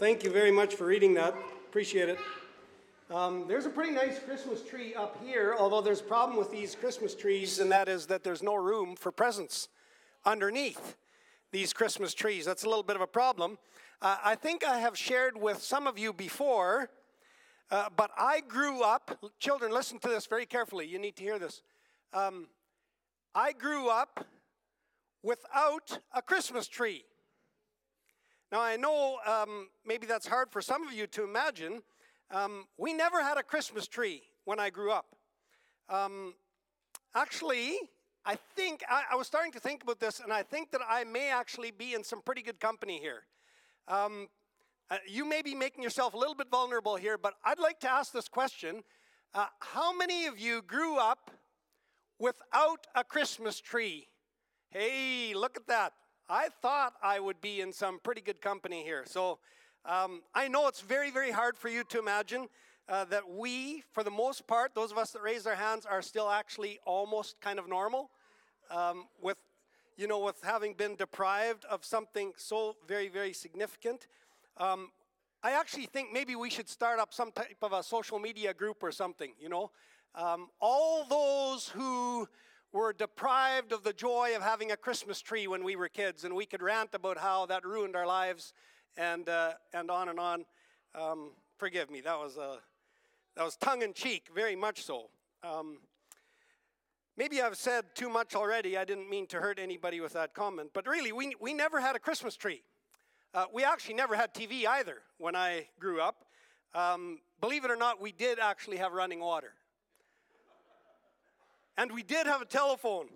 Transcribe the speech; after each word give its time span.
thank 0.00 0.24
you 0.24 0.30
very 0.30 0.50
much 0.50 0.76
for 0.76 0.86
reading 0.86 1.12
that. 1.12 1.34
Appreciate 1.68 2.08
it. 2.08 2.18
Um, 3.10 3.44
there's 3.46 3.66
a 3.66 3.68
pretty 3.68 3.92
nice 3.92 4.18
Christmas 4.18 4.62
tree 4.62 4.94
up 4.94 5.22
here, 5.22 5.54
although 5.58 5.82
there's 5.82 6.00
a 6.00 6.04
problem 6.04 6.38
with 6.38 6.50
these 6.50 6.74
Christmas 6.74 7.14
trees, 7.14 7.58
and 7.58 7.70
that 7.70 7.86
is 7.86 8.06
that 8.06 8.24
there's 8.24 8.42
no 8.42 8.54
room 8.54 8.96
for 8.96 9.12
presents 9.12 9.68
underneath 10.24 10.96
these 11.52 11.74
Christmas 11.74 12.14
trees. 12.14 12.46
That's 12.46 12.64
a 12.64 12.66
little 12.66 12.82
bit 12.82 12.96
of 12.96 13.02
a 13.02 13.06
problem. 13.06 13.58
Uh, 14.00 14.16
I 14.24 14.36
think 14.36 14.64
I 14.64 14.78
have 14.78 14.96
shared 14.96 15.36
with 15.36 15.62
some 15.62 15.86
of 15.86 15.98
you 15.98 16.14
before, 16.14 16.88
uh, 17.70 17.90
but 17.94 18.10
I 18.16 18.40
grew 18.40 18.82
up, 18.82 19.22
children, 19.38 19.70
listen 19.70 19.98
to 19.98 20.08
this 20.08 20.24
very 20.24 20.46
carefully. 20.46 20.86
You 20.86 20.98
need 20.98 21.16
to 21.16 21.22
hear 21.22 21.38
this. 21.38 21.60
Um, 22.14 22.46
I 23.34 23.52
grew 23.52 23.90
up 23.90 24.26
without 25.22 25.98
a 26.14 26.22
Christmas 26.22 26.68
tree. 26.68 27.04
Now, 28.52 28.60
I 28.60 28.76
know 28.76 29.18
um, 29.24 29.68
maybe 29.86 30.08
that's 30.08 30.26
hard 30.26 30.50
for 30.50 30.60
some 30.60 30.84
of 30.84 30.92
you 30.92 31.06
to 31.08 31.22
imagine. 31.22 31.82
Um, 32.32 32.64
we 32.76 32.92
never 32.92 33.22
had 33.22 33.38
a 33.38 33.44
Christmas 33.44 33.86
tree 33.86 34.22
when 34.44 34.58
I 34.58 34.70
grew 34.70 34.90
up. 34.90 35.14
Um, 35.88 36.34
actually, 37.14 37.78
I 38.24 38.36
think, 38.56 38.82
I, 38.90 39.04
I, 39.12 39.16
was 39.16 39.28
starting 39.28 39.52
to 39.52 39.60
think 39.60 39.84
about 39.84 40.00
this, 40.00 40.18
and 40.18 40.32
I 40.32 40.42
think 40.42 40.72
that 40.72 40.80
I 40.88 41.04
may 41.04 41.30
actually 41.30 41.70
be 41.70 41.94
in 41.94 42.02
some 42.02 42.22
pretty 42.22 42.42
good 42.42 42.58
company 42.58 42.98
here. 42.98 43.22
Um, 43.86 44.28
uh, 44.90 44.96
you 45.06 45.24
may 45.24 45.42
be 45.42 45.54
making 45.54 45.84
yourself 45.84 46.14
a 46.14 46.16
little 46.16 46.34
bit 46.34 46.48
vulnerable 46.50 46.96
here, 46.96 47.16
but 47.16 47.34
I'd 47.44 47.60
like 47.60 47.78
to 47.80 47.90
ask 47.90 48.12
this 48.12 48.26
question 48.26 48.82
uh, 49.32 49.46
How 49.60 49.96
many 49.96 50.26
of 50.26 50.40
you 50.40 50.62
grew 50.62 50.98
up 50.98 51.30
without 52.18 52.88
a 52.96 53.04
Christmas 53.04 53.60
tree? 53.60 54.08
Hey, 54.70 55.34
look 55.34 55.56
at 55.56 55.68
that. 55.68 55.92
I 56.32 56.48
thought 56.62 56.94
I 57.02 57.18
would 57.18 57.40
be 57.40 57.60
in 57.60 57.72
some 57.72 57.98
pretty 57.98 58.20
good 58.20 58.40
company 58.40 58.84
here. 58.84 59.02
So 59.04 59.40
um, 59.84 60.22
I 60.32 60.46
know 60.46 60.68
it's 60.68 60.80
very, 60.80 61.10
very 61.10 61.32
hard 61.32 61.58
for 61.58 61.68
you 61.68 61.82
to 61.88 61.98
imagine 61.98 62.46
uh, 62.88 63.04
that 63.06 63.28
we, 63.28 63.82
for 63.90 64.04
the 64.04 64.12
most 64.12 64.46
part, 64.46 64.72
those 64.72 64.92
of 64.92 64.98
us 64.98 65.10
that 65.10 65.22
raise 65.22 65.44
our 65.44 65.56
hands, 65.56 65.86
are 65.86 66.00
still 66.00 66.30
actually 66.30 66.78
almost 66.86 67.40
kind 67.40 67.58
of 67.58 67.68
normal. 67.68 68.10
Um, 68.70 69.08
with, 69.20 69.38
you 69.96 70.06
know, 70.06 70.20
with 70.20 70.40
having 70.44 70.74
been 70.74 70.94
deprived 70.94 71.64
of 71.64 71.84
something 71.84 72.32
so 72.36 72.76
very, 72.86 73.08
very 73.08 73.32
significant. 73.32 74.06
Um, 74.56 74.92
I 75.42 75.50
actually 75.52 75.86
think 75.86 76.12
maybe 76.12 76.36
we 76.36 76.48
should 76.48 76.68
start 76.68 77.00
up 77.00 77.12
some 77.12 77.32
type 77.32 77.56
of 77.60 77.72
a 77.72 77.82
social 77.82 78.20
media 78.20 78.54
group 78.54 78.84
or 78.84 78.92
something, 78.92 79.32
you 79.40 79.48
know. 79.48 79.72
Um, 80.14 80.50
all 80.60 81.04
those 81.04 81.68
who 81.70 82.28
were 82.72 82.92
deprived 82.92 83.72
of 83.72 83.82
the 83.82 83.92
joy 83.92 84.32
of 84.36 84.42
having 84.42 84.70
a 84.70 84.76
Christmas 84.76 85.20
tree 85.20 85.46
when 85.46 85.64
we 85.64 85.76
were 85.76 85.88
kids, 85.88 86.24
and 86.24 86.34
we 86.34 86.46
could 86.46 86.62
rant 86.62 86.94
about 86.94 87.18
how 87.18 87.46
that 87.46 87.64
ruined 87.64 87.96
our 87.96 88.06
lives, 88.06 88.52
and 88.96 89.28
uh, 89.28 89.52
and 89.72 89.90
on 89.90 90.08
and 90.08 90.20
on. 90.20 90.44
Um, 90.94 91.30
forgive 91.56 91.90
me, 91.90 92.00
that 92.02 92.18
was 92.18 92.36
a 92.36 92.40
uh, 92.40 92.56
that 93.36 93.44
was 93.44 93.56
tongue 93.56 93.82
in 93.82 93.92
cheek, 93.92 94.28
very 94.34 94.56
much 94.56 94.82
so. 94.82 95.10
Um, 95.42 95.78
maybe 97.16 97.40
I've 97.40 97.56
said 97.56 97.86
too 97.94 98.08
much 98.08 98.34
already. 98.34 98.76
I 98.76 98.84
didn't 98.84 99.08
mean 99.08 99.26
to 99.28 99.40
hurt 99.40 99.58
anybody 99.58 100.00
with 100.00 100.12
that 100.12 100.34
comment, 100.34 100.70
but 100.72 100.86
really, 100.86 101.12
we 101.12 101.34
we 101.40 101.54
never 101.54 101.80
had 101.80 101.96
a 101.96 102.00
Christmas 102.00 102.36
tree. 102.36 102.62
Uh, 103.32 103.46
we 103.52 103.64
actually 103.64 103.94
never 103.94 104.16
had 104.16 104.34
TV 104.34 104.66
either 104.66 105.02
when 105.18 105.36
I 105.36 105.68
grew 105.78 106.00
up. 106.00 106.24
Um, 106.74 107.20
believe 107.40 107.64
it 107.64 107.70
or 107.70 107.76
not, 107.76 108.00
we 108.00 108.12
did 108.12 108.38
actually 108.40 108.78
have 108.78 108.92
running 108.92 109.20
water. 109.20 109.54
And 111.76 111.92
we 111.92 112.02
did 112.02 112.26
have 112.26 112.42
a 112.42 112.46
telephone. 112.46 113.08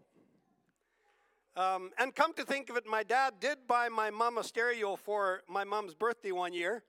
Um, 1.57 1.91
and 1.99 2.15
come 2.15 2.33
to 2.35 2.45
think 2.45 2.69
of 2.69 2.77
it, 2.77 2.85
my 2.87 3.05
dad 3.05 3.35
did 3.41 3.59
buy 3.69 3.89
my 3.89 4.11
mom 4.11 4.39
a 4.39 4.45
stereo 4.45 4.97
for 4.97 5.43
my 5.49 5.63
mom's 5.63 5.95
birthday 5.95 6.33
one 6.33 6.53
year, 6.53 6.83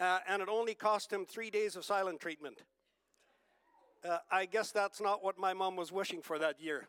uh, 0.00 0.18
and 0.26 0.42
it 0.42 0.48
only 0.48 0.74
cost 0.74 1.12
him 1.12 1.24
three 1.24 1.48
days 1.48 1.76
of 1.76 1.84
silent 1.84 2.20
treatment. 2.20 2.62
Uh, 4.04 4.18
I 4.30 4.46
guess 4.46 4.72
that's 4.72 5.00
not 5.00 5.22
what 5.22 5.38
my 5.38 5.52
mom 5.52 5.76
was 5.76 5.92
wishing 5.92 6.22
for 6.22 6.40
that 6.40 6.60
year. 6.60 6.88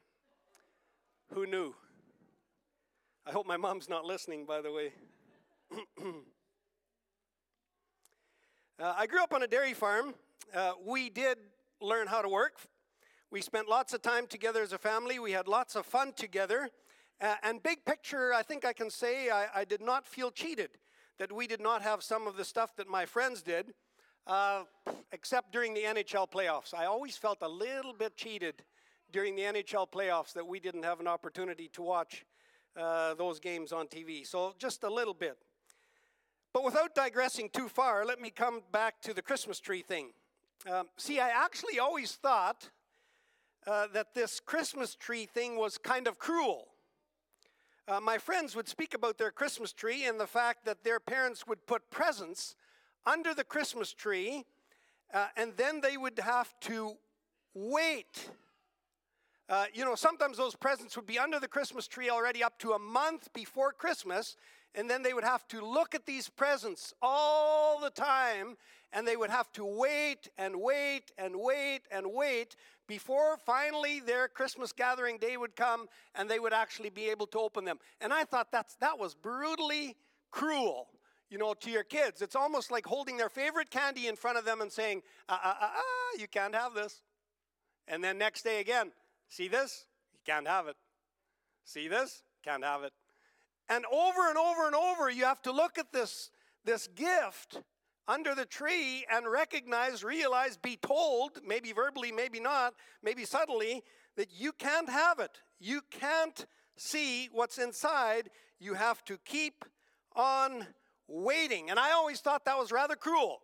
Who 1.33 1.45
knew? 1.45 1.75
I 3.27 3.31
hope 3.31 3.45
my 3.45 3.57
mom's 3.57 3.87
not 3.87 4.03
listening, 4.03 4.45
by 4.45 4.61
the 4.61 4.71
way. 4.71 4.93
uh, 8.79 8.93
I 8.97 9.05
grew 9.05 9.21
up 9.21 9.31
on 9.33 9.43
a 9.43 9.47
dairy 9.47 9.73
farm. 9.73 10.15
Uh, 10.55 10.71
we 10.83 11.11
did 11.11 11.37
learn 11.79 12.07
how 12.07 12.23
to 12.23 12.29
work 12.29 12.53
we 13.31 13.41
spent 13.41 13.69
lots 13.69 13.93
of 13.93 14.01
time 14.01 14.27
together 14.27 14.61
as 14.61 14.73
a 14.73 14.77
family. 14.77 15.17
We 15.17 15.31
had 15.31 15.47
lots 15.47 15.77
of 15.77 15.85
fun 15.85 16.11
together. 16.11 16.69
Uh, 17.21 17.35
and 17.43 17.63
big 17.63 17.85
picture, 17.85 18.33
I 18.33 18.43
think 18.43 18.65
I 18.65 18.73
can 18.73 18.89
say 18.89 19.29
I, 19.29 19.47
I, 19.55 19.63
did 19.63 19.81
not 19.81 20.05
feel 20.05 20.31
cheated 20.31 20.71
that 21.17 21.31
we 21.31 21.47
did 21.47 21.61
not 21.61 21.81
have 21.81 22.03
some 22.03 22.27
of 22.27 22.35
the 22.35 22.43
stuff 22.43 22.75
that 22.75 22.89
my 22.89 23.05
friends 23.05 23.41
did, 23.41 23.73
uh, 24.27 24.63
except 25.11 25.53
during 25.53 25.73
the 25.73 25.81
NHL 25.81 26.29
playoffs. 26.29 26.73
I 26.73 26.85
always 26.85 27.15
felt 27.15 27.37
a 27.41 27.47
little 27.47 27.93
bit 27.93 28.17
cheated 28.17 28.63
during 29.13 29.35
the 29.35 29.43
NHL 29.43 29.89
playoffs 29.89 30.33
that 30.33 30.45
we 30.45 30.59
didn't 30.59 30.83
have 30.83 30.99
an 30.99 31.07
opportunity 31.07 31.69
to 31.73 31.83
watch 31.83 32.25
uh, 32.75 33.13
those 33.13 33.39
games 33.39 33.71
on 33.71 33.87
TV. 33.87 34.25
So 34.27 34.55
just 34.57 34.83
a 34.83 34.89
little 34.89 35.13
bit. 35.13 35.37
But 36.53 36.65
without 36.65 36.95
digressing 36.95 37.49
too 37.53 37.69
far, 37.69 38.03
let 38.03 38.19
me 38.19 38.29
come 38.29 38.61
back 38.73 38.99
to 39.03 39.13
the 39.13 39.21
Christmas 39.21 39.59
tree 39.59 39.83
thing. 39.83 40.09
Um, 40.69 40.87
see, 40.97 41.19
I 41.19 41.29
actually 41.29 41.79
always 41.79 42.13
thought 42.13 42.69
uh, 43.67 43.87
that 43.93 44.13
this 44.13 44.39
Christmas 44.39 44.95
tree 44.95 45.25
thing 45.25 45.55
was 45.55 45.77
kind 45.77 46.07
of 46.07 46.17
cruel. 46.17 46.67
Uh, 47.87 47.99
my 47.99 48.17
friends 48.17 48.55
would 48.55 48.67
speak 48.67 48.93
about 48.93 49.17
their 49.17 49.31
Christmas 49.31 49.73
tree 49.73 50.05
and 50.05 50.19
the 50.19 50.27
fact 50.27 50.65
that 50.65 50.83
their 50.83 50.99
parents 50.99 51.45
would 51.47 51.65
put 51.65 51.89
presents 51.89 52.55
under 53.05 53.33
the 53.33 53.43
Christmas 53.43 53.93
tree, 53.93 54.45
uh, 55.13 55.27
and 55.35 55.53
then 55.57 55.81
they 55.81 55.97
would 55.97 56.19
have 56.19 56.53
to 56.61 56.93
wait. 57.53 58.29
Uh, 59.51 59.65
you 59.73 59.83
know, 59.83 59.95
sometimes 59.95 60.37
those 60.37 60.55
presents 60.55 60.95
would 60.95 61.05
be 61.05 61.19
under 61.19 61.37
the 61.37 61.47
Christmas 61.47 61.85
tree 61.85 62.09
already 62.09 62.41
up 62.41 62.57
to 62.57 62.71
a 62.71 62.79
month 62.79 63.27
before 63.33 63.73
Christmas, 63.73 64.37
and 64.75 64.89
then 64.89 65.03
they 65.03 65.13
would 65.13 65.25
have 65.25 65.45
to 65.49 65.59
look 65.59 65.93
at 65.93 66.05
these 66.05 66.29
presents 66.29 66.93
all 67.01 67.77
the 67.77 67.89
time, 67.89 68.55
and 68.93 69.05
they 69.05 69.17
would 69.17 69.29
have 69.29 69.51
to 69.51 69.65
wait 69.65 70.29
and 70.37 70.55
wait 70.55 71.11
and 71.17 71.35
wait 71.35 71.81
and 71.91 72.13
wait 72.13 72.55
before 72.87 73.35
finally 73.45 73.99
their 73.99 74.29
Christmas 74.29 74.71
gathering 74.71 75.17
day 75.17 75.35
would 75.35 75.57
come 75.57 75.87
and 76.15 76.29
they 76.29 76.39
would 76.39 76.53
actually 76.53 76.89
be 76.89 77.09
able 77.09 77.27
to 77.27 77.37
open 77.37 77.65
them. 77.65 77.77
And 77.99 78.13
I 78.13 78.23
thought 78.23 78.53
that's, 78.53 78.75
that 78.75 78.97
was 78.97 79.15
brutally 79.15 79.97
cruel, 80.31 80.87
you 81.29 81.37
know, 81.37 81.53
to 81.55 81.69
your 81.69 81.83
kids. 81.83 82.21
It's 82.21 82.37
almost 82.37 82.71
like 82.71 82.85
holding 82.85 83.17
their 83.17 83.29
favorite 83.29 83.69
candy 83.69 84.07
in 84.07 84.15
front 84.15 84.37
of 84.37 84.45
them 84.45 84.61
and 84.61 84.71
saying, 84.71 85.03
ah, 85.27 85.41
ah, 85.43 85.57
ah, 85.59 85.71
ah, 85.75 86.17
you 86.17 86.29
can't 86.29 86.55
have 86.55 86.73
this. 86.73 87.01
And 87.87 88.01
then 88.01 88.17
next 88.17 88.43
day 88.43 88.61
again, 88.61 88.91
see 89.31 89.47
this? 89.47 89.85
You 90.13 90.19
can't 90.25 90.47
have 90.47 90.67
it. 90.67 90.75
See 91.63 91.87
this? 91.87 92.23
Can't 92.43 92.63
have 92.63 92.83
it. 92.83 92.93
And 93.69 93.85
over 93.85 94.27
and 94.27 94.37
over 94.37 94.67
and 94.67 94.75
over, 94.75 95.09
you 95.09 95.23
have 95.23 95.41
to 95.43 95.51
look 95.51 95.77
at 95.77 95.91
this, 95.91 96.29
this 96.65 96.87
gift 96.87 97.61
under 98.07 98.35
the 98.35 98.45
tree 98.45 99.05
and 99.09 99.25
recognize, 99.25 100.03
realize, 100.03 100.57
be 100.57 100.75
told, 100.75 101.39
maybe 101.47 101.71
verbally, 101.71 102.11
maybe 102.11 102.39
not, 102.39 102.73
maybe 103.01 103.23
subtly, 103.23 103.81
that 104.17 104.27
you 104.33 104.51
can't 104.51 104.89
have 104.89 105.19
it. 105.19 105.31
You 105.59 105.81
can't 105.89 106.45
see 106.75 107.29
what's 107.31 107.57
inside. 107.57 108.29
You 108.59 108.73
have 108.73 109.03
to 109.05 109.17
keep 109.23 109.63
on 110.15 110.67
waiting. 111.07 111.69
And 111.69 111.79
I 111.79 111.91
always 111.91 112.19
thought 112.19 112.45
that 112.45 112.57
was 112.57 112.71
rather 112.71 112.95
cruel. 112.95 113.39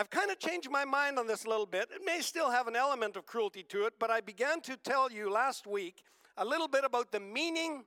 I've 0.00 0.10
kind 0.10 0.30
of 0.30 0.38
changed 0.38 0.70
my 0.70 0.84
mind 0.84 1.18
on 1.18 1.26
this 1.26 1.44
a 1.44 1.48
little 1.48 1.66
bit. 1.66 1.88
It 1.92 2.02
may 2.06 2.20
still 2.20 2.52
have 2.52 2.68
an 2.68 2.76
element 2.76 3.16
of 3.16 3.26
cruelty 3.26 3.64
to 3.64 3.84
it, 3.86 3.94
but 3.98 4.12
I 4.12 4.20
began 4.20 4.60
to 4.60 4.76
tell 4.76 5.10
you 5.10 5.28
last 5.28 5.66
week 5.66 6.04
a 6.36 6.44
little 6.44 6.68
bit 6.68 6.84
about 6.84 7.10
the 7.10 7.18
meaning 7.18 7.82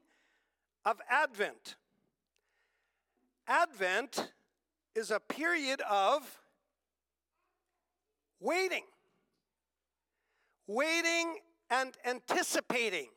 of 0.83 0.99
Advent. 1.09 1.77
Advent 3.47 4.33
is 4.93 5.09
a 5.09 5.21
period 5.21 5.79
of 5.89 6.37
waiting, 8.41 8.83
waiting 10.67 11.37
and 11.69 11.95
anticipating, 12.05 13.07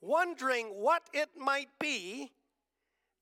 wondering 0.00 0.66
what 0.66 1.04
it 1.12 1.28
might 1.38 1.68
be 1.78 2.32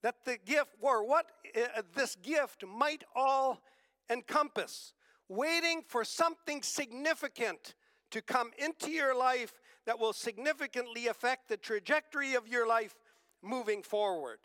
that 0.01 0.25
the 0.25 0.39
gift, 0.43 0.71
or 0.81 1.07
what 1.07 1.27
uh, 1.55 1.83
this 1.95 2.15
gift 2.15 2.63
might 2.67 3.03
all 3.15 3.61
encompass, 4.09 4.93
waiting 5.29 5.83
for 5.87 6.03
something 6.03 6.61
significant 6.61 7.75
to 8.11 8.21
come 8.21 8.51
into 8.57 8.91
your 8.91 9.17
life 9.17 9.53
that 9.85 9.99
will 9.99 10.13
significantly 10.13 11.07
affect 11.07 11.49
the 11.49 11.57
trajectory 11.57 12.35
of 12.35 12.47
your 12.47 12.67
life 12.67 12.95
moving 13.41 13.81
forward 13.81 14.39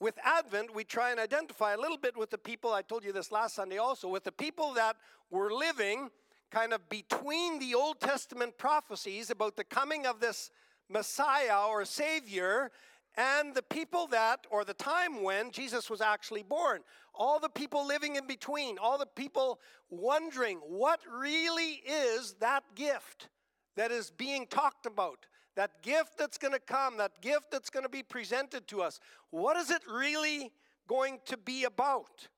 with 0.00 0.18
Advent, 0.24 0.74
we 0.74 0.84
try 0.84 1.10
and 1.10 1.18
identify 1.18 1.74
a 1.74 1.78
little 1.78 1.96
bit 1.96 2.16
with 2.16 2.30
the 2.30 2.38
people, 2.38 2.72
I 2.72 2.82
told 2.82 3.04
you 3.04 3.12
this 3.12 3.32
last 3.32 3.56
Sunday 3.56 3.78
also, 3.78 4.08
with 4.08 4.24
the 4.24 4.32
people 4.32 4.72
that 4.74 4.96
were 5.30 5.52
living 5.52 6.10
kind 6.50 6.72
of 6.72 6.88
between 6.88 7.58
the 7.58 7.74
Old 7.74 8.00
Testament 8.00 8.56
prophecies 8.58 9.30
about 9.30 9.56
the 9.56 9.64
coming 9.64 10.06
of 10.06 10.20
this 10.20 10.50
Messiah 10.88 11.66
or 11.68 11.84
Savior 11.84 12.70
and 13.16 13.54
the 13.54 13.62
people 13.62 14.06
that, 14.08 14.46
or 14.50 14.64
the 14.64 14.74
time 14.74 15.22
when 15.22 15.50
Jesus 15.50 15.90
was 15.90 16.00
actually 16.00 16.44
born. 16.44 16.82
All 17.18 17.40
the 17.40 17.48
people 17.48 17.84
living 17.84 18.14
in 18.14 18.26
between, 18.26 18.78
all 18.78 18.96
the 18.96 19.04
people 19.04 19.60
wondering 19.90 20.58
what 20.58 21.00
really 21.12 21.82
is 21.84 22.36
that 22.40 22.62
gift 22.76 23.28
that 23.76 23.90
is 23.90 24.10
being 24.10 24.46
talked 24.46 24.86
about, 24.86 25.26
that 25.56 25.82
gift 25.82 26.16
that's 26.16 26.38
going 26.38 26.54
to 26.54 26.60
come, 26.60 26.96
that 26.98 27.20
gift 27.20 27.50
that's 27.50 27.70
going 27.70 27.82
to 27.82 27.88
be 27.88 28.04
presented 28.04 28.68
to 28.68 28.82
us. 28.82 29.00
What 29.30 29.56
is 29.56 29.70
it 29.70 29.82
really 29.90 30.52
going 30.86 31.18
to 31.26 31.36
be 31.36 31.64
about? 31.64 32.28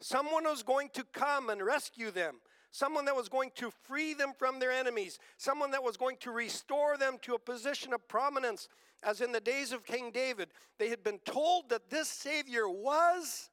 Someone 0.00 0.44
who's 0.44 0.64
going 0.64 0.90
to 0.94 1.04
come 1.12 1.48
and 1.48 1.62
rescue 1.62 2.10
them. 2.10 2.40
Someone 2.70 3.04
that 3.06 3.16
was 3.16 3.28
going 3.28 3.50
to 3.54 3.70
free 3.84 4.14
them 4.14 4.32
from 4.36 4.58
their 4.58 4.72
enemies. 4.72 5.18
Someone 5.36 5.70
that 5.70 5.82
was 5.82 5.96
going 5.96 6.16
to 6.20 6.32
restore 6.32 6.96
them 6.96 7.18
to 7.22 7.34
a 7.34 7.38
position 7.38 7.92
of 7.92 8.06
prominence, 8.08 8.68
as 9.02 9.20
in 9.20 9.32
the 9.32 9.40
days 9.40 9.72
of 9.72 9.86
King 9.86 10.10
David. 10.10 10.48
They 10.78 10.88
had 10.88 11.02
been 11.02 11.18
told 11.24 11.70
that 11.70 11.88
this 11.88 12.08
Savior 12.08 12.68
was 12.68 13.48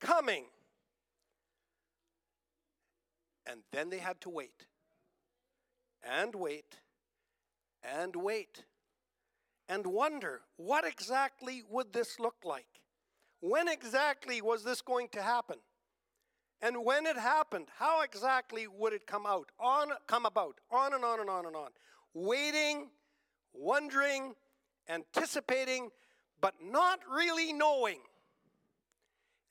coming. 0.00 0.44
And 3.46 3.60
then 3.72 3.90
they 3.90 3.98
had 3.98 4.20
to 4.22 4.30
wait. 4.30 4.66
And 6.02 6.34
wait. 6.34 6.76
And 7.82 8.14
wait. 8.16 8.64
And 9.68 9.86
wonder 9.86 10.40
what 10.56 10.86
exactly 10.86 11.62
would 11.68 11.92
this 11.92 12.18
look 12.18 12.36
like? 12.44 12.66
When 13.40 13.68
exactly 13.68 14.40
was 14.40 14.64
this 14.64 14.82
going 14.82 15.08
to 15.12 15.22
happen? 15.22 15.58
And 16.60 16.84
when 16.84 17.06
it 17.06 17.16
happened, 17.16 17.68
how 17.78 18.02
exactly 18.02 18.66
would 18.66 18.92
it 18.92 19.06
come 19.06 19.26
out? 19.26 19.50
On 19.60 19.90
come 20.06 20.26
about. 20.26 20.56
On 20.70 20.92
and 20.92 21.04
on 21.04 21.20
and 21.20 21.30
on 21.30 21.46
and 21.46 21.54
on. 21.54 21.68
Waiting, 22.14 22.88
wondering, 23.52 24.34
anticipating, 24.88 25.90
but 26.40 26.54
not 26.62 27.00
really 27.08 27.52
knowing. 27.52 28.00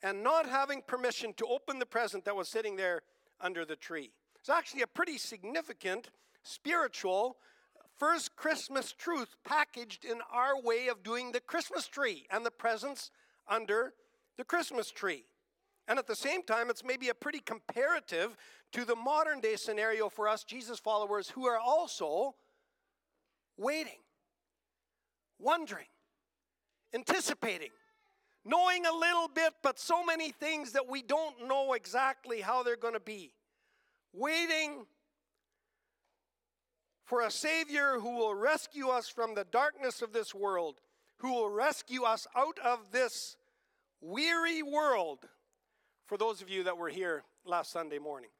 And 0.02 0.22
not 0.22 0.48
having 0.48 0.82
permission 0.86 1.32
to 1.34 1.46
open 1.46 1.78
the 1.78 1.86
present 1.86 2.24
that 2.24 2.36
was 2.36 2.48
sitting 2.48 2.76
there 2.76 3.02
under 3.40 3.64
the 3.64 3.76
tree. 3.76 4.12
It's 4.38 4.48
actually 4.48 4.82
a 4.82 4.86
pretty 4.86 5.18
significant 5.18 6.10
spiritual 6.42 7.36
first 7.98 8.36
Christmas 8.36 8.92
truth 8.92 9.36
packaged 9.44 10.04
in 10.04 10.20
our 10.32 10.60
way 10.60 10.88
of 10.88 11.02
doing 11.02 11.32
the 11.32 11.40
Christmas 11.40 11.86
tree 11.86 12.26
and 12.30 12.46
the 12.46 12.50
presents 12.50 13.10
under 13.48 13.92
the 14.36 14.44
Christmas 14.44 14.90
tree. 14.90 15.24
And 15.88 15.98
at 15.98 16.06
the 16.06 16.14
same 16.14 16.42
time, 16.42 16.70
it's 16.70 16.84
maybe 16.84 17.08
a 17.08 17.14
pretty 17.14 17.40
comparative 17.40 18.36
to 18.72 18.84
the 18.84 18.94
modern 18.94 19.40
day 19.40 19.56
scenario 19.56 20.08
for 20.08 20.28
us 20.28 20.44
Jesus 20.44 20.78
followers 20.78 21.30
who 21.30 21.46
are 21.46 21.58
also 21.58 22.34
waiting, 23.56 24.00
wondering, 25.38 25.86
anticipating, 26.94 27.70
knowing 28.44 28.86
a 28.86 28.92
little 28.92 29.28
bit, 29.28 29.52
but 29.62 29.78
so 29.78 30.04
many 30.04 30.30
things 30.30 30.72
that 30.72 30.88
we 30.88 31.02
don't 31.02 31.46
know 31.46 31.72
exactly 31.74 32.40
how 32.40 32.62
they're 32.62 32.76
going 32.76 32.94
to 32.94 33.00
be. 33.00 33.32
Waiting 34.12 34.86
for 37.04 37.22
a 37.22 37.30
Savior 37.30 37.98
who 38.00 38.16
will 38.16 38.34
rescue 38.34 38.88
us 38.88 39.08
from 39.08 39.34
the 39.34 39.44
darkness 39.44 40.02
of 40.02 40.12
this 40.12 40.34
world, 40.34 40.80
who 41.18 41.32
will 41.32 41.50
rescue 41.50 42.02
us 42.02 42.26
out 42.36 42.58
of 42.58 42.92
this 42.92 43.36
weary 44.00 44.62
world 44.62 45.26
for 46.06 46.16
those 46.16 46.42
of 46.42 46.48
you 46.48 46.64
that 46.64 46.76
were 46.76 46.88
here 46.88 47.24
last 47.44 47.72
Sunday 47.72 47.98
morning. 47.98 48.30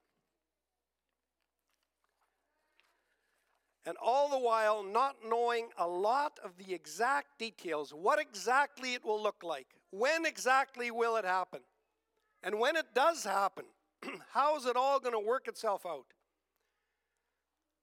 And 3.87 3.97
all 4.03 4.29
the 4.29 4.39
while, 4.39 4.83
not 4.83 5.17
knowing 5.27 5.69
a 5.79 5.89
lot 5.89 6.39
of 6.45 6.59
the 6.59 6.75
exact 6.75 7.39
details, 7.39 7.95
what 7.95 8.21
exactly 8.21 8.93
it 8.93 9.03
will 9.03 9.23
look 9.23 9.43
like, 9.43 9.78
when 9.91 10.27
exactly 10.27 10.91
will 10.91 11.17
it 11.17 11.25
happen, 11.25 11.61
and 12.43 12.59
when 12.59 12.77
it 12.77 12.87
does 12.95 13.25
happen, 13.25 13.65
how 14.33 14.57
is 14.57 14.67
it 14.67 14.77
all 14.77 15.01
going 15.01 15.15
to 15.15 15.27
work 15.27 15.49
itself 15.49 15.85
out? 15.87 16.07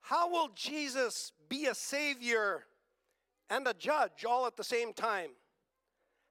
How 0.01 0.29
will 0.29 0.49
Jesus 0.55 1.31
be 1.49 1.65
a 1.65 1.75
Savior 1.75 2.65
and 3.49 3.67
a 3.67 3.73
judge 3.73 4.23
all 4.27 4.45
at 4.45 4.55
the 4.55 4.63
same 4.63 4.93
time? 4.93 5.31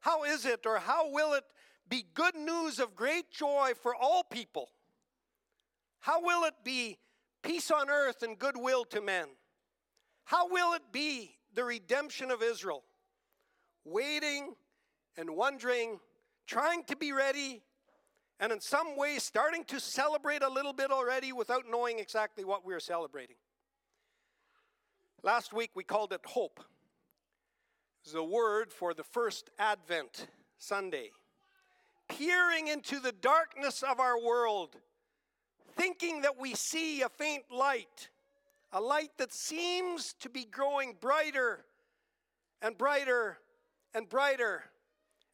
How 0.00 0.24
is 0.24 0.44
it, 0.44 0.66
or 0.66 0.78
how 0.78 1.10
will 1.10 1.34
it 1.34 1.44
be 1.88 2.04
good 2.14 2.34
news 2.36 2.78
of 2.78 2.94
great 2.94 3.30
joy 3.30 3.72
for 3.82 3.94
all 3.94 4.22
people? 4.22 4.68
How 6.00 6.22
will 6.22 6.44
it 6.44 6.54
be 6.62 6.98
peace 7.42 7.70
on 7.70 7.90
earth 7.90 8.22
and 8.22 8.38
goodwill 8.38 8.84
to 8.86 9.00
men? 9.00 9.26
How 10.24 10.48
will 10.48 10.74
it 10.74 10.82
be 10.92 11.36
the 11.54 11.64
redemption 11.64 12.30
of 12.30 12.42
Israel? 12.42 12.84
Waiting 13.84 14.54
and 15.16 15.30
wondering, 15.30 16.00
trying 16.46 16.84
to 16.84 16.96
be 16.96 17.12
ready, 17.12 17.62
and 18.40 18.52
in 18.52 18.60
some 18.60 18.96
ways 18.96 19.22
starting 19.22 19.64
to 19.64 19.80
celebrate 19.80 20.42
a 20.42 20.48
little 20.48 20.72
bit 20.72 20.90
already 20.90 21.32
without 21.32 21.64
knowing 21.70 21.98
exactly 21.98 22.44
what 22.44 22.64
we 22.66 22.74
are 22.74 22.80
celebrating. 22.80 23.36
Last 25.22 25.52
week 25.52 25.70
we 25.74 25.84
called 25.84 26.12
it 26.12 26.20
hope. 26.24 26.60
It's 28.04 28.14
a 28.14 28.22
word 28.22 28.72
for 28.72 28.92
the 28.92 29.04
first 29.04 29.50
Advent 29.58 30.26
Sunday 30.58 31.10
peering 32.08 32.68
into 32.68 33.00
the 33.00 33.12
darkness 33.12 33.82
of 33.82 34.00
our 34.00 34.20
world, 34.20 34.76
thinking 35.76 36.22
that 36.22 36.38
we 36.38 36.54
see 36.54 37.02
a 37.02 37.08
faint 37.08 37.44
light, 37.50 38.08
a 38.72 38.80
light 38.80 39.10
that 39.18 39.32
seems 39.32 40.14
to 40.14 40.28
be 40.28 40.44
growing 40.44 40.94
brighter 41.00 41.64
and 42.62 42.76
brighter 42.76 43.38
and 43.94 44.08
brighter. 44.08 44.64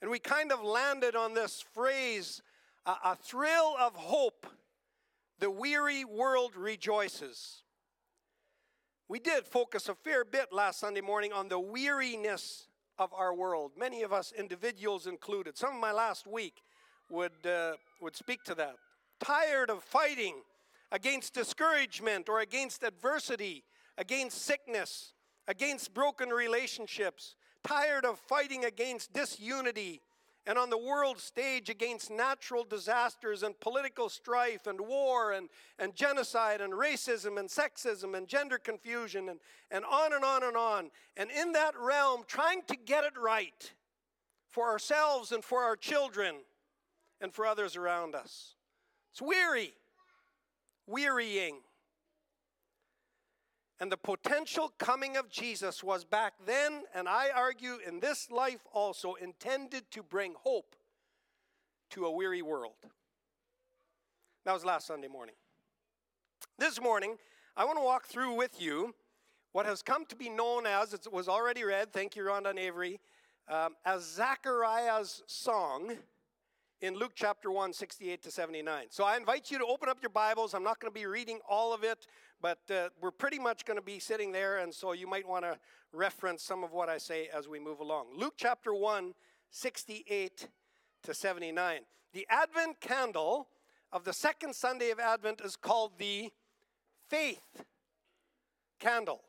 And 0.00 0.10
we 0.10 0.18
kind 0.18 0.52
of 0.52 0.62
landed 0.62 1.14
on 1.14 1.34
this 1.34 1.64
phrase 1.74 2.42
a, 2.86 2.94
a 3.04 3.16
thrill 3.16 3.76
of 3.78 3.94
hope. 3.94 4.46
The 5.38 5.50
weary 5.50 6.04
world 6.04 6.54
rejoices. 6.54 7.62
We 9.08 9.18
did 9.18 9.46
focus 9.46 9.88
a 9.88 9.94
fair 9.94 10.24
bit 10.24 10.52
last 10.52 10.80
Sunday 10.80 11.00
morning 11.00 11.32
on 11.32 11.48
the 11.48 11.58
weariness 11.58 12.68
of 13.00 13.12
our 13.14 13.34
world, 13.34 13.72
many 13.78 14.02
of 14.02 14.12
us 14.12 14.30
individuals 14.36 15.06
included. 15.06 15.56
Some 15.56 15.74
of 15.74 15.80
my 15.80 15.90
last 15.90 16.26
week 16.26 16.62
would, 17.10 17.46
uh, 17.46 17.72
would 18.02 18.14
speak 18.14 18.44
to 18.44 18.54
that. 18.56 18.76
Tired 19.18 19.70
of 19.70 19.82
fighting 19.82 20.42
against 20.92 21.32
discouragement 21.32 22.28
or 22.28 22.40
against 22.40 22.82
adversity, 22.82 23.64
against 23.96 24.42
sickness, 24.42 25.14
against 25.48 25.94
broken 25.94 26.28
relationships, 26.28 27.36
tired 27.64 28.04
of 28.04 28.18
fighting 28.18 28.64
against 28.64 29.12
disunity 29.12 30.00
and 30.46 30.58
on 30.58 30.70
the 30.70 30.78
world 30.78 31.18
stage 31.20 31.68
against 31.68 32.10
natural 32.10 32.64
disasters 32.64 33.42
and 33.42 33.58
political 33.60 34.08
strife 34.08 34.66
and 34.66 34.80
war 34.80 35.32
and, 35.32 35.48
and 35.78 35.94
genocide 35.94 36.60
and 36.60 36.72
racism 36.72 37.38
and 37.38 37.48
sexism 37.48 38.16
and 38.16 38.26
gender 38.26 38.58
confusion 38.58 39.28
and, 39.28 39.38
and 39.70 39.84
on 39.84 40.12
and 40.12 40.24
on 40.24 40.42
and 40.42 40.56
on. 40.56 40.90
And 41.16 41.30
in 41.30 41.52
that 41.52 41.74
realm, 41.78 42.22
trying 42.26 42.62
to 42.68 42.76
get 42.76 43.04
it 43.04 43.12
right 43.20 43.72
for 44.48 44.68
ourselves 44.68 45.30
and 45.30 45.44
for 45.44 45.62
our 45.62 45.76
children 45.76 46.36
and 47.20 47.32
for 47.32 47.46
others 47.46 47.76
around 47.76 48.14
us. 48.14 48.54
It's 49.12 49.22
weary, 49.22 49.74
wearying. 50.86 51.58
And 53.80 53.90
the 53.90 53.96
potential 53.96 54.72
coming 54.78 55.16
of 55.16 55.30
Jesus 55.30 55.82
was 55.82 56.04
back 56.04 56.34
then, 56.46 56.82
and 56.94 57.08
I 57.08 57.30
argue 57.34 57.78
in 57.86 58.00
this 58.00 58.30
life 58.30 58.60
also, 58.74 59.14
intended 59.14 59.90
to 59.92 60.02
bring 60.02 60.34
hope 60.42 60.76
to 61.90 62.04
a 62.04 62.10
weary 62.10 62.42
world. 62.42 62.74
That 64.44 64.52
was 64.52 64.66
last 64.66 64.86
Sunday 64.86 65.08
morning. 65.08 65.34
This 66.58 66.78
morning, 66.78 67.16
I 67.56 67.64
want 67.64 67.78
to 67.78 67.84
walk 67.84 68.06
through 68.06 68.34
with 68.34 68.60
you 68.60 68.94
what 69.52 69.64
has 69.64 69.82
come 69.82 70.04
to 70.06 70.16
be 70.16 70.28
known 70.28 70.66
as, 70.66 70.92
it 70.92 71.10
was 71.10 71.26
already 71.26 71.64
read, 71.64 71.90
thank 71.90 72.14
you, 72.14 72.22
Rhonda 72.22 72.50
and 72.50 72.58
Avery, 72.58 73.00
um, 73.48 73.76
as 73.84 74.04
Zechariah's 74.04 75.22
song 75.26 75.96
in 76.80 76.94
Luke 76.94 77.12
chapter 77.14 77.50
1, 77.50 77.72
68 77.72 78.22
to 78.22 78.30
79. 78.30 78.86
So 78.90 79.04
I 79.04 79.16
invite 79.16 79.50
you 79.50 79.58
to 79.58 79.66
open 79.66 79.88
up 79.88 79.98
your 80.00 80.10
Bibles. 80.10 80.54
I'm 80.54 80.62
not 80.62 80.80
going 80.80 80.92
to 80.92 80.98
be 80.98 81.06
reading 81.06 81.40
all 81.48 81.74
of 81.74 81.84
it, 81.84 82.06
but 82.40 82.58
uh, 82.70 82.88
we're 83.00 83.10
pretty 83.10 83.38
much 83.38 83.64
going 83.64 83.78
to 83.78 83.84
be 83.84 83.98
sitting 83.98 84.32
there, 84.32 84.58
and 84.58 84.72
so 84.72 84.92
you 84.92 85.06
might 85.06 85.28
want 85.28 85.44
to 85.44 85.58
reference 85.92 86.42
some 86.42 86.64
of 86.64 86.72
what 86.72 86.88
I 86.88 86.98
say 86.98 87.28
as 87.34 87.48
we 87.48 87.58
move 87.58 87.80
along. 87.80 88.06
Luke 88.16 88.34
chapter 88.36 88.74
1, 88.74 89.14
68 89.50 90.48
to 91.02 91.14
79. 91.14 91.80
The 92.12 92.26
Advent 92.30 92.80
candle 92.80 93.48
of 93.92 94.04
the 94.04 94.12
second 94.12 94.54
Sunday 94.54 94.90
of 94.90 94.98
Advent 94.98 95.40
is 95.40 95.56
called 95.56 95.92
the 95.98 96.30
faith 97.08 97.64
candle. 98.78 99.22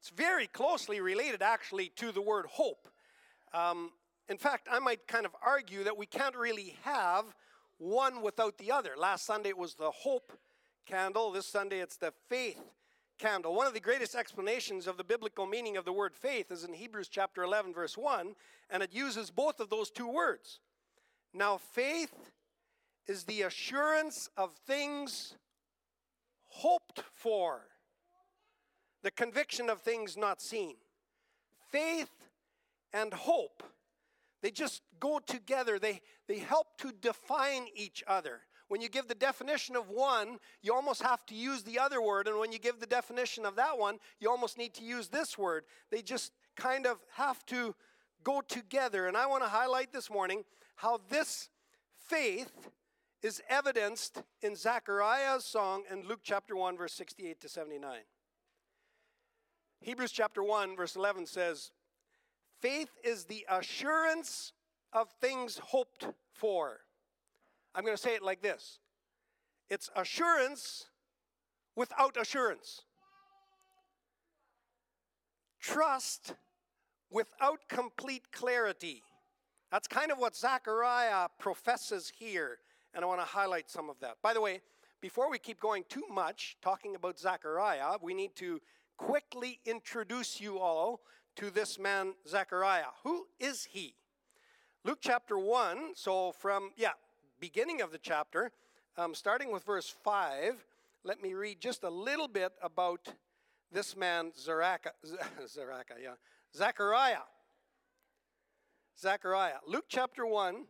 It's 0.00 0.10
very 0.10 0.46
closely 0.46 1.00
related, 1.00 1.42
actually, 1.42 1.90
to 1.96 2.12
the 2.12 2.22
word 2.22 2.46
hope. 2.46 2.88
Um, 3.52 3.90
in 4.28 4.38
fact, 4.38 4.68
I 4.70 4.78
might 4.78 5.06
kind 5.06 5.24
of 5.24 5.34
argue 5.44 5.84
that 5.84 5.96
we 5.96 6.06
can't 6.06 6.36
really 6.36 6.76
have 6.82 7.24
one 7.78 8.22
without 8.22 8.58
the 8.58 8.70
other. 8.70 8.92
Last 8.96 9.26
Sunday 9.26 9.50
it 9.50 9.58
was 9.58 9.74
the 9.74 9.90
hope 9.90 10.32
candle, 10.86 11.32
this 11.32 11.46
Sunday 11.46 11.80
it's 11.80 11.96
the 11.96 12.12
faith 12.28 12.60
candle. 13.18 13.54
One 13.54 13.66
of 13.66 13.74
the 13.74 13.80
greatest 13.80 14.14
explanations 14.14 14.86
of 14.86 14.96
the 14.96 15.04
biblical 15.04 15.46
meaning 15.46 15.76
of 15.76 15.84
the 15.84 15.92
word 15.92 16.14
faith 16.14 16.50
is 16.50 16.64
in 16.64 16.72
Hebrews 16.72 17.08
chapter 17.08 17.42
11, 17.42 17.74
verse 17.74 17.98
1, 17.98 18.34
and 18.70 18.82
it 18.82 18.94
uses 18.94 19.30
both 19.30 19.60
of 19.60 19.68
those 19.68 19.90
two 19.90 20.08
words. 20.08 20.60
Now, 21.34 21.58
faith 21.58 22.14
is 23.06 23.24
the 23.24 23.42
assurance 23.42 24.28
of 24.36 24.54
things 24.66 25.34
hoped 26.48 27.02
for, 27.14 27.62
the 29.02 29.10
conviction 29.10 29.68
of 29.68 29.80
things 29.80 30.16
not 30.16 30.40
seen. 30.40 30.76
Faith 31.70 32.10
and 32.92 33.12
hope, 33.12 33.62
they 34.42 34.50
just 34.50 34.82
go 35.00 35.18
together, 35.18 35.78
they, 35.78 36.00
they 36.28 36.38
help 36.38 36.78
to 36.78 36.92
define 36.92 37.66
each 37.74 38.04
other. 38.06 38.40
When 38.68 38.80
you 38.80 38.88
give 38.88 39.06
the 39.06 39.14
definition 39.14 39.76
of 39.76 39.88
one, 39.88 40.38
you 40.62 40.74
almost 40.74 41.02
have 41.02 41.24
to 41.26 41.34
use 41.34 41.62
the 41.62 41.78
other 41.78 42.02
word. 42.02 42.26
And 42.26 42.38
when 42.38 42.52
you 42.52 42.58
give 42.58 42.80
the 42.80 42.86
definition 42.86 43.46
of 43.46 43.56
that 43.56 43.78
one, 43.78 43.98
you 44.18 44.28
almost 44.28 44.58
need 44.58 44.74
to 44.74 44.84
use 44.84 45.08
this 45.08 45.38
word. 45.38 45.64
They 45.90 46.02
just 46.02 46.32
kind 46.56 46.86
of 46.86 46.98
have 47.12 47.44
to 47.46 47.74
go 48.24 48.40
together. 48.40 49.06
And 49.06 49.16
I 49.16 49.26
want 49.26 49.44
to 49.44 49.48
highlight 49.48 49.92
this 49.92 50.10
morning 50.10 50.42
how 50.76 51.00
this 51.08 51.48
faith 52.08 52.68
is 53.22 53.40
evidenced 53.48 54.22
in 54.42 54.56
Zechariah's 54.56 55.44
song 55.44 55.84
in 55.90 56.06
Luke 56.06 56.20
chapter 56.22 56.56
1, 56.56 56.76
verse 56.76 56.92
68 56.92 57.40
to 57.40 57.48
79. 57.48 58.00
Hebrews 59.80 60.12
chapter 60.12 60.42
1, 60.42 60.76
verse 60.76 60.96
11 60.96 61.26
says, 61.26 61.70
Faith 62.60 62.90
is 63.04 63.24
the 63.24 63.46
assurance 63.48 64.52
of 64.92 65.08
things 65.20 65.58
hoped 65.58 66.06
for. 66.32 66.80
I'm 67.76 67.84
going 67.84 67.96
to 67.96 68.02
say 68.02 68.14
it 68.14 68.22
like 68.22 68.40
this 68.40 68.78
it's 69.68 69.90
assurance 69.94 70.86
without 71.76 72.16
assurance, 72.18 72.82
trust 75.60 76.34
without 77.10 77.68
complete 77.68 78.32
clarity. 78.32 79.02
That's 79.70 79.88
kind 79.88 80.10
of 80.10 80.18
what 80.18 80.34
Zechariah 80.34 81.28
professes 81.38 82.10
here, 82.18 82.58
and 82.94 83.04
I 83.04 83.08
want 83.08 83.20
to 83.20 83.26
highlight 83.26 83.68
some 83.68 83.90
of 83.90 84.00
that. 84.00 84.16
By 84.22 84.32
the 84.32 84.40
way, 84.40 84.60
before 85.02 85.30
we 85.30 85.38
keep 85.38 85.60
going 85.60 85.84
too 85.88 86.04
much 86.10 86.56
talking 86.62 86.94
about 86.94 87.18
Zechariah, 87.18 87.96
we 88.00 88.14
need 88.14 88.34
to 88.36 88.60
quickly 88.96 89.58
introduce 89.66 90.40
you 90.40 90.58
all 90.58 91.00
to 91.34 91.50
this 91.50 91.78
man, 91.78 92.14
Zechariah. 92.26 92.86
Who 93.02 93.26
is 93.38 93.64
he? 93.64 93.94
Luke 94.84 94.98
chapter 95.02 95.36
1, 95.36 95.94
so 95.94 96.32
from, 96.32 96.70
yeah, 96.76 96.92
beginning 97.40 97.80
of 97.80 97.92
the 97.92 97.98
chapter, 97.98 98.50
um, 98.96 99.14
starting 99.14 99.52
with 99.52 99.64
verse 99.64 99.88
5, 100.04 100.64
let 101.04 101.22
me 101.22 101.34
read 101.34 101.60
just 101.60 101.82
a 101.82 101.90
little 101.90 102.28
bit 102.28 102.52
about 102.62 103.08
this 103.72 103.96
man, 103.96 104.32
Zeraka, 104.38 104.90
yeah, 106.02 106.14
Zechariah. 106.54 107.24
Zechariah. 108.98 109.58
Luke 109.66 109.84
chapter 109.88 110.24
1, 110.24 110.64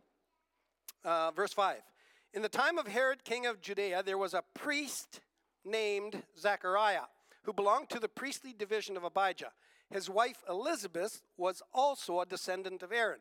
uh, 1.05 1.31
verse 1.31 1.53
5. 1.53 1.77
In 2.33 2.41
the 2.41 2.49
time 2.49 2.77
of 2.77 2.87
Herod, 2.87 3.23
king 3.23 3.45
of 3.45 3.61
Judea, 3.61 4.03
there 4.03 4.17
was 4.17 4.33
a 4.33 4.43
priest 4.53 5.21
named 5.63 6.23
Zechariah 6.37 7.07
who 7.43 7.53
belonged 7.53 7.89
to 7.89 7.99
the 7.99 8.09
priestly 8.09 8.53
division 8.53 8.97
of 8.97 9.05
Abijah. 9.05 9.51
His 9.89 10.09
wife 10.09 10.43
Elizabeth 10.49 11.21
was 11.37 11.61
also 11.73 12.19
a 12.19 12.25
descendant 12.25 12.83
of 12.83 12.91
Aaron. 12.91 13.19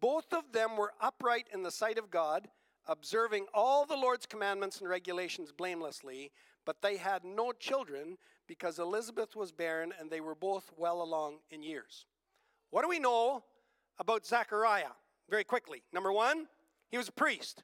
Both 0.00 0.32
of 0.32 0.52
them 0.52 0.76
were 0.76 0.92
upright 1.00 1.48
in 1.52 1.64
the 1.64 1.72
sight 1.72 1.98
of 1.98 2.10
God, 2.10 2.48
observing 2.88 3.46
all 3.54 3.84
the 3.84 3.96
Lord's 3.96 4.26
commandments 4.26 4.80
and 4.80 4.88
regulations 4.88 5.52
blamelessly, 5.52 6.32
but 6.64 6.82
they 6.82 6.96
had 6.96 7.24
no 7.24 7.52
children 7.52 8.16
because 8.46 8.78
Elizabeth 8.78 9.36
was 9.36 9.52
barren 9.52 9.92
and 10.00 10.10
they 10.10 10.20
were 10.20 10.34
both 10.34 10.72
well 10.76 11.02
along 11.02 11.38
in 11.50 11.62
years. 11.62 12.06
What 12.70 12.82
do 12.82 12.88
we 12.88 12.98
know 12.98 13.44
about 13.98 14.26
Zechariah? 14.26 14.92
Very 15.30 15.44
quickly. 15.44 15.82
Number 15.92 16.12
one, 16.12 16.46
he 16.90 16.96
was 16.96 17.08
a 17.08 17.12
priest. 17.12 17.62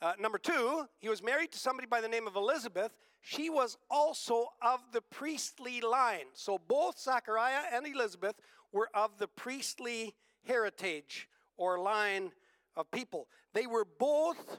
Uh, 0.00 0.12
number 0.18 0.38
two, 0.38 0.86
he 0.98 1.08
was 1.08 1.22
married 1.22 1.52
to 1.52 1.58
somebody 1.58 1.86
by 1.86 2.00
the 2.00 2.08
name 2.08 2.26
of 2.26 2.36
Elizabeth. 2.36 2.92
She 3.20 3.50
was 3.50 3.76
also 3.90 4.46
of 4.62 4.80
the 4.92 5.02
priestly 5.02 5.80
line. 5.80 6.26
So 6.34 6.58
both 6.68 6.98
Zechariah 6.98 7.64
and 7.72 7.86
Elizabeth 7.86 8.36
were 8.72 8.88
of 8.94 9.18
the 9.18 9.26
priestly 9.26 10.14
heritage 10.44 11.28
or 11.56 11.80
line 11.80 12.30
of 12.78 12.90
people. 12.90 13.28
They 13.52 13.66
were 13.66 13.84
both 13.84 14.58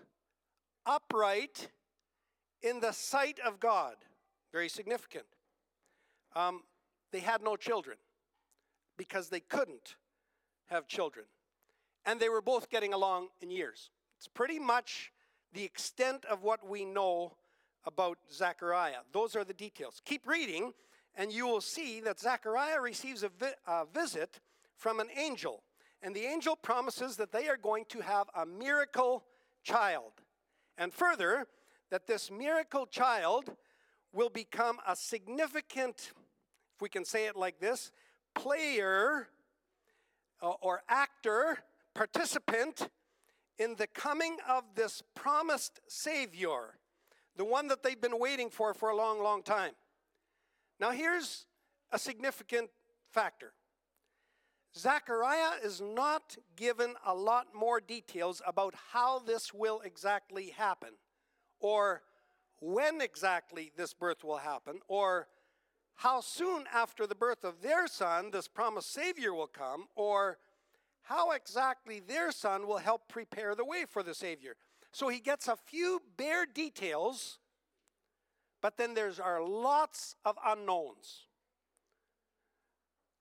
upright 0.85 1.69
in 2.61 2.81
the 2.81 2.91
sight 2.91 3.39
of 3.39 3.59
God. 3.59 3.95
Very 4.51 4.69
significant. 4.69 5.25
Um, 6.35 6.61
they 7.11 7.21
had 7.21 7.41
no 7.41 7.55
children 7.55 7.97
because 8.97 9.29
they 9.29 9.39
couldn't 9.39 9.95
have 10.67 10.87
children. 10.87 11.25
And 12.05 12.19
they 12.19 12.29
were 12.29 12.41
both 12.41 12.69
getting 12.69 12.93
along 12.93 13.29
in 13.41 13.49
years. 13.49 13.89
It's 14.17 14.27
pretty 14.27 14.59
much 14.59 15.11
the 15.53 15.63
extent 15.63 16.25
of 16.25 16.43
what 16.43 16.67
we 16.67 16.85
know 16.85 17.33
about 17.85 18.17
Zechariah. 18.31 19.01
Those 19.13 19.35
are 19.35 19.43
the 19.43 19.53
details. 19.53 20.01
Keep 20.05 20.27
reading, 20.27 20.73
and 21.15 21.31
you 21.31 21.47
will 21.47 21.61
see 21.61 22.01
that 22.01 22.19
Zechariah 22.19 22.81
receives 22.81 23.23
a, 23.23 23.29
vi- 23.29 23.53
a 23.65 23.85
visit 23.85 24.41
from 24.75 24.99
an 24.99 25.07
angel. 25.15 25.63
And 26.01 26.15
the 26.15 26.25
angel 26.25 26.55
promises 26.55 27.17
that 27.17 27.31
they 27.31 27.47
are 27.49 27.57
going 27.57 27.85
to 27.89 27.99
have 27.99 28.27
a 28.35 28.45
miracle 28.45 29.25
child. 29.63 30.13
And 30.77 30.93
further, 30.93 31.45
that 31.91 32.07
this 32.07 32.31
miracle 32.31 32.85
child 32.85 33.51
will 34.13 34.29
become 34.29 34.79
a 34.87 34.95
significant, 34.95 36.11
if 36.75 36.81
we 36.81 36.89
can 36.89 37.05
say 37.05 37.27
it 37.27 37.35
like 37.35 37.59
this, 37.59 37.91
player 38.33 39.27
uh, 40.41 40.51
or 40.61 40.81
actor, 40.87 41.59
participant 41.93 42.87
in 43.57 43.75
the 43.75 43.87
coming 43.87 44.37
of 44.47 44.63
this 44.75 45.03
promised 45.15 45.81
Savior, 45.87 46.77
the 47.35 47.43
one 47.43 47.67
that 47.67 47.83
they've 47.83 47.99
been 47.99 48.19
waiting 48.19 48.49
for 48.49 48.73
for 48.73 48.89
a 48.89 48.95
long, 48.95 49.21
long 49.21 49.43
time. 49.43 49.73
Now, 50.79 50.91
here's 50.91 51.45
a 51.91 51.99
significant 51.99 52.69
factor 53.11 53.51
Zechariah 54.77 55.57
is 55.63 55.81
not 55.81 56.37
given 56.55 56.93
a 57.05 57.13
lot 57.13 57.47
more 57.53 57.81
details 57.81 58.41
about 58.45 58.75
how 58.91 59.19
this 59.19 59.53
will 59.53 59.81
exactly 59.81 60.49
happen, 60.49 60.91
or 61.59 62.03
when 62.59 63.01
exactly 63.01 63.71
this 63.75 63.93
birth 63.93 64.23
will 64.23 64.37
happen, 64.37 64.79
or 64.87 65.27
how 65.95 66.21
soon 66.21 66.65
after 66.73 67.07
the 67.07 67.15
birth 67.15 67.43
of 67.43 67.61
their 67.61 67.87
son 67.87 68.31
this 68.31 68.47
promised 68.47 68.91
Savior 68.91 69.33
will 69.33 69.47
come, 69.47 69.87
or 69.95 70.37
how 71.03 71.31
exactly 71.31 71.99
their 71.99 72.31
son 72.31 72.67
will 72.67 72.77
help 72.77 73.09
prepare 73.09 73.55
the 73.55 73.65
way 73.65 73.85
for 73.85 74.03
the 74.03 74.13
Savior. 74.13 74.55
So 74.91 75.09
he 75.09 75.19
gets 75.19 75.47
a 75.47 75.55
few 75.55 76.01
bare 76.15 76.45
details, 76.45 77.39
but 78.61 78.77
then 78.77 78.93
there's 78.93 79.19
are 79.19 79.43
lots 79.43 80.15
of 80.23 80.37
unknowns. 80.45 81.25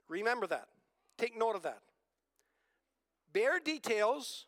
Remember 0.08 0.46
that. 0.46 0.68
Take 1.18 1.36
note 1.36 1.56
of 1.56 1.62
that. 1.64 1.82
Bare 3.32 3.58
details 3.58 4.46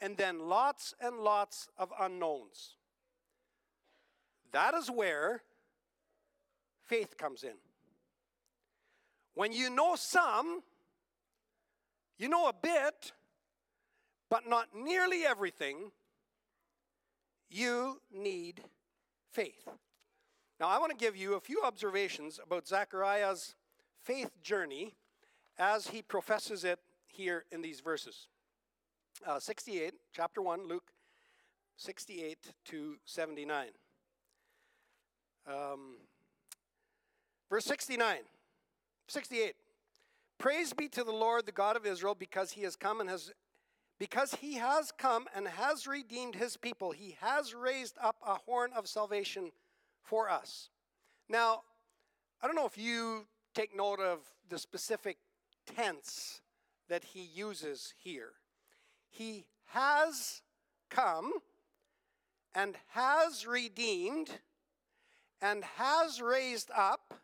and 0.00 0.16
then 0.16 0.48
lots 0.48 0.94
and 1.00 1.18
lots 1.18 1.68
of 1.78 1.92
unknowns. 2.00 2.76
That 4.50 4.74
is 4.74 4.90
where 4.90 5.42
faith 6.86 7.16
comes 7.16 7.44
in. 7.44 7.54
When 9.34 9.52
you 9.52 9.70
know 9.70 9.94
some, 9.94 10.62
you 12.18 12.28
know 12.28 12.48
a 12.48 12.52
bit, 12.52 13.12
but 14.28 14.48
not 14.48 14.68
nearly 14.74 15.24
everything. 15.24 15.92
You 17.48 18.00
need 18.12 18.62
faith. 19.30 19.68
Now, 20.58 20.68
I 20.68 20.78
want 20.78 20.90
to 20.90 20.96
give 20.96 21.16
you 21.16 21.34
a 21.34 21.40
few 21.40 21.62
observations 21.62 22.40
about 22.44 22.66
Zechariah's 22.66 23.54
faith 24.02 24.30
journey 24.42 24.94
as 25.58 25.88
he 25.88 26.02
professes 26.02 26.64
it 26.64 26.78
here 27.06 27.44
in 27.52 27.62
these 27.62 27.80
verses. 27.80 28.26
Uh, 29.26 29.38
68, 29.38 29.94
chapter 30.12 30.42
1, 30.42 30.66
Luke 30.66 30.92
68 31.76 32.38
to 32.66 32.96
79. 33.04 33.66
Um, 35.46 35.96
verse 37.50 37.64
69, 37.64 38.18
68. 39.08 39.54
Praise 40.38 40.72
be 40.72 40.88
to 40.88 41.04
the 41.04 41.12
Lord, 41.12 41.46
the 41.46 41.52
God 41.52 41.76
of 41.76 41.86
Israel, 41.86 42.14
because 42.14 42.52
he 42.52 42.62
has 42.62 42.76
come 42.76 43.00
and 43.00 43.08
has 43.08 43.32
because 43.98 44.34
he 44.34 44.54
has 44.54 44.90
come 44.90 45.26
and 45.32 45.46
has 45.46 45.86
redeemed 45.86 46.34
his 46.34 46.56
people. 46.56 46.90
He 46.90 47.16
has 47.20 47.54
raised 47.54 47.96
up 48.02 48.16
a 48.26 48.34
horn 48.34 48.70
of 48.76 48.88
salvation 48.88 49.52
for 50.02 50.28
us. 50.28 50.70
Now, 51.28 51.62
I 52.42 52.48
don't 52.48 52.56
know 52.56 52.66
if 52.66 52.76
you 52.76 53.26
take 53.54 53.76
note 53.76 54.00
of 54.00 54.18
the 54.48 54.58
specific 54.58 55.18
tense 55.66 56.40
that 56.88 57.04
he 57.04 57.22
uses 57.22 57.94
here. 58.02 58.32
He 59.10 59.46
has 59.66 60.42
come 60.90 61.32
and 62.54 62.76
has 62.88 63.46
redeemed 63.46 64.30
and 65.40 65.64
has 65.76 66.20
raised 66.20 66.70
up 66.76 67.14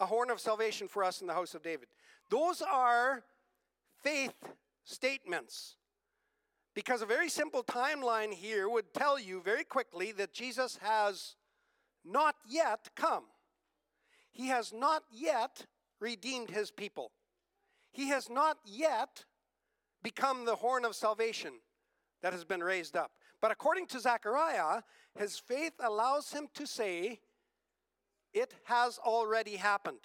a 0.00 0.06
horn 0.06 0.30
of 0.30 0.40
salvation 0.40 0.88
for 0.88 1.04
us 1.04 1.20
in 1.20 1.26
the 1.26 1.34
house 1.34 1.54
of 1.54 1.62
David. 1.62 1.88
Those 2.30 2.62
are 2.62 3.22
faith 4.02 4.34
statements. 4.84 5.76
Because 6.74 7.00
a 7.00 7.06
very 7.06 7.30
simple 7.30 7.64
timeline 7.64 8.34
here 8.34 8.68
would 8.68 8.92
tell 8.92 9.18
you 9.18 9.40
very 9.40 9.64
quickly 9.64 10.12
that 10.12 10.34
Jesus 10.34 10.78
has 10.82 11.36
not 12.04 12.36
yet 12.46 12.90
come. 12.94 13.24
He 14.30 14.48
has 14.48 14.72
not 14.74 15.02
yet 15.10 15.64
redeemed 16.00 16.50
his 16.50 16.70
people. 16.70 17.12
He 17.96 18.08
has 18.08 18.28
not 18.28 18.58
yet 18.66 19.24
become 20.02 20.44
the 20.44 20.56
horn 20.56 20.84
of 20.84 20.94
salvation 20.94 21.52
that 22.22 22.34
has 22.34 22.44
been 22.44 22.62
raised 22.62 22.94
up. 22.94 23.12
But 23.40 23.52
according 23.52 23.86
to 23.86 24.00
Zechariah, 24.00 24.82
his 25.18 25.38
faith 25.38 25.72
allows 25.82 26.30
him 26.30 26.48
to 26.56 26.66
say, 26.66 27.20
It 28.34 28.52
has 28.64 28.98
already 28.98 29.56
happened. 29.56 30.00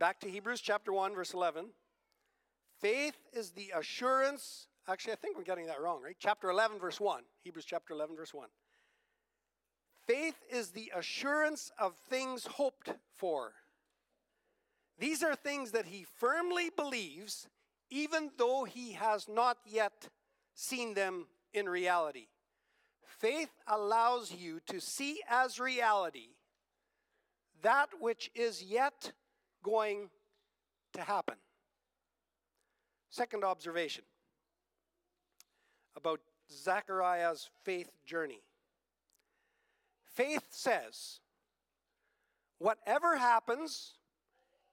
Back 0.00 0.18
to 0.20 0.28
Hebrews 0.28 0.60
chapter 0.60 0.92
1, 0.92 1.14
verse 1.14 1.34
11. 1.34 1.66
Faith 2.80 3.16
is 3.32 3.52
the 3.52 3.72
assurance. 3.76 4.66
Actually, 4.88 5.12
I 5.12 5.16
think 5.16 5.38
we're 5.38 5.44
getting 5.44 5.66
that 5.66 5.80
wrong, 5.80 6.02
right? 6.02 6.16
Chapter 6.18 6.50
11, 6.50 6.80
verse 6.80 6.98
1. 6.98 7.22
Hebrews 7.44 7.64
chapter 7.64 7.94
11, 7.94 8.16
verse 8.16 8.34
1. 8.34 8.48
Faith 10.04 10.42
is 10.50 10.70
the 10.70 10.90
assurance 10.96 11.70
of 11.78 11.94
things 12.10 12.44
hoped 12.44 12.90
for. 13.14 13.52
These 14.98 15.22
are 15.22 15.36
things 15.36 15.70
that 15.72 15.86
he 15.86 16.04
firmly 16.16 16.70
believes, 16.74 17.48
even 17.90 18.30
though 18.36 18.64
he 18.64 18.92
has 18.92 19.28
not 19.28 19.58
yet 19.64 20.08
seen 20.54 20.94
them 20.94 21.26
in 21.54 21.68
reality. 21.68 22.26
Faith 23.04 23.50
allows 23.66 24.32
you 24.32 24.60
to 24.66 24.80
see 24.80 25.20
as 25.28 25.60
reality 25.60 26.28
that 27.62 27.88
which 28.00 28.30
is 28.34 28.62
yet 28.62 29.12
going 29.62 30.10
to 30.92 31.00
happen. 31.00 31.36
Second 33.10 33.44
observation 33.44 34.04
about 35.96 36.20
Zechariah's 36.52 37.50
faith 37.64 37.90
journey. 38.06 38.42
Faith 40.04 40.46
says, 40.50 41.20
whatever 42.58 43.16
happens 43.16 43.94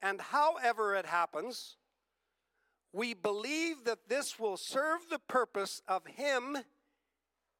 and 0.06 0.22
however 0.22 0.94
it 0.96 1.08
happens, 1.08 1.78
we 2.94 3.16
believe 3.16 3.86
that 3.86 4.08
this 4.08 4.38
will 4.38 4.56
serve 4.56 5.00
the 5.10 5.18
purpose 5.18 5.82
of 5.88 6.06
Him 6.06 6.60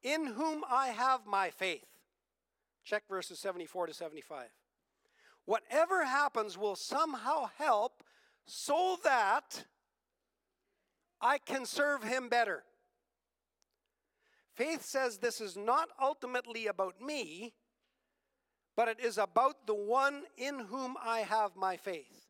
in 0.04 0.26
whom 0.26 0.62
I 0.70 0.88
have 0.88 1.26
my 1.26 1.50
faith. 1.50 1.88
Check 2.84 3.02
verses 3.10 3.40
74 3.40 3.88
to 3.88 3.94
75. 3.94 4.46
Whatever 5.44 6.04
happens 6.04 6.56
will 6.56 6.76
somehow 6.76 7.50
help 7.58 8.04
so 8.46 8.96
that 9.02 9.64
I 11.20 11.38
can 11.38 11.66
serve 11.66 12.04
Him 12.04 12.28
better. 12.28 12.62
Faith 14.54 14.84
says 14.84 15.18
this 15.18 15.40
is 15.40 15.56
not 15.56 15.88
ultimately 16.00 16.68
about 16.68 17.02
me, 17.02 17.54
but 18.76 18.86
it 18.86 19.00
is 19.00 19.18
about 19.18 19.66
the 19.66 19.74
one 19.74 20.22
in 20.36 20.60
whom 20.60 20.96
I 21.02 21.20
have 21.20 21.56
my 21.56 21.76
faith. 21.76 22.25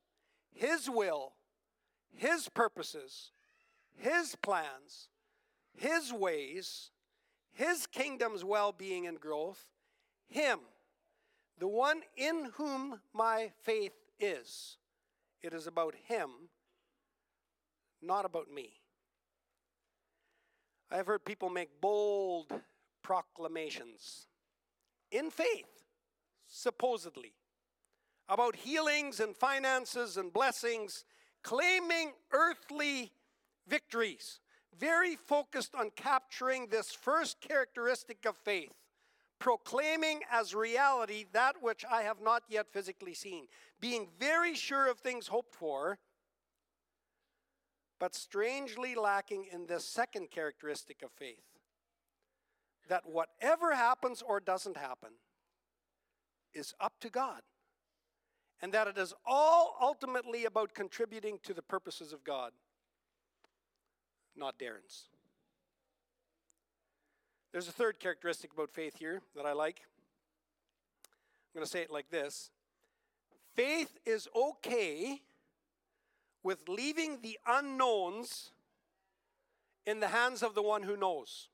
His 0.56 0.90
will 0.90 1.32
his 2.16 2.48
purposes, 2.48 3.30
His 3.94 4.34
plans, 4.36 5.08
His 5.74 6.12
ways, 6.12 6.90
His 7.52 7.86
kingdom's 7.86 8.42
well 8.42 8.72
being 8.72 9.06
and 9.06 9.20
growth, 9.20 9.66
Him, 10.26 10.60
the 11.58 11.68
one 11.68 12.00
in 12.16 12.50
whom 12.54 13.00
my 13.12 13.52
faith 13.62 13.92
is. 14.18 14.78
It 15.42 15.52
is 15.52 15.66
about 15.66 15.94
Him, 16.06 16.30
not 18.02 18.24
about 18.24 18.50
me. 18.50 18.80
I 20.90 20.96
have 20.96 21.06
heard 21.06 21.24
people 21.24 21.50
make 21.50 21.80
bold 21.80 22.52
proclamations 23.02 24.26
in 25.10 25.30
faith, 25.30 25.84
supposedly, 26.46 27.34
about 28.28 28.56
healings 28.56 29.20
and 29.20 29.36
finances 29.36 30.16
and 30.16 30.32
blessings 30.32 31.04
claiming 31.42 32.12
earthly 32.32 33.12
victories, 33.68 34.40
very 34.76 35.14
focused 35.14 35.76
on 35.76 35.90
capturing 35.94 36.66
this 36.66 36.90
first 36.90 37.40
characteristic 37.40 38.26
of 38.26 38.36
faith, 38.36 38.72
proclaiming 39.38 40.20
as 40.30 40.56
reality 40.56 41.24
that 41.32 41.62
which 41.62 41.84
I 41.88 42.02
have 42.02 42.20
not 42.20 42.42
yet 42.48 42.66
physically 42.72 43.14
seen, 43.14 43.46
being 43.80 44.08
very 44.18 44.56
sure 44.56 44.90
of 44.90 44.98
things 44.98 45.28
hoped 45.28 45.54
for, 45.54 45.98
but 48.00 48.14
strangely 48.14 48.96
lacking 48.96 49.46
in 49.52 49.66
this 49.66 49.86
second 49.88 50.32
characteristic 50.32 51.02
of 51.02 51.12
faith 51.12 51.44
that 52.88 53.06
whatever 53.06 53.74
happens 53.74 54.22
or 54.22 54.40
doesn't 54.40 54.76
happen 54.76 55.10
is 56.54 56.74
up 56.80 56.94
to 57.00 57.08
God 57.08 57.42
and 58.62 58.72
that 58.72 58.86
it 58.86 58.98
is 58.98 59.14
all 59.26 59.76
ultimately 59.80 60.44
about 60.44 60.74
contributing 60.74 61.38
to 61.42 61.52
the 61.52 61.62
purposes 61.62 62.12
of 62.12 62.24
God, 62.24 62.52
not 64.36 64.58
Darren's. 64.58 65.08
There's 67.52 67.68
a 67.68 67.72
third 67.72 68.00
characteristic 68.00 68.52
about 68.52 68.70
faith 68.70 68.96
here 68.98 69.22
that 69.34 69.46
I 69.46 69.52
like. 69.52 69.80
I'm 71.06 71.60
going 71.60 71.64
to 71.64 71.70
say 71.70 71.80
it 71.80 71.90
like 71.90 72.10
this 72.10 72.50
Faith 73.54 73.98
is 74.04 74.28
okay 74.36 75.22
with 76.42 76.68
leaving 76.68 77.20
the 77.22 77.38
unknowns 77.46 78.50
in 79.86 80.00
the 80.00 80.08
hands 80.08 80.42
of 80.42 80.54
the 80.54 80.62
one 80.62 80.82
who 80.82 80.96
knows. 80.96 81.48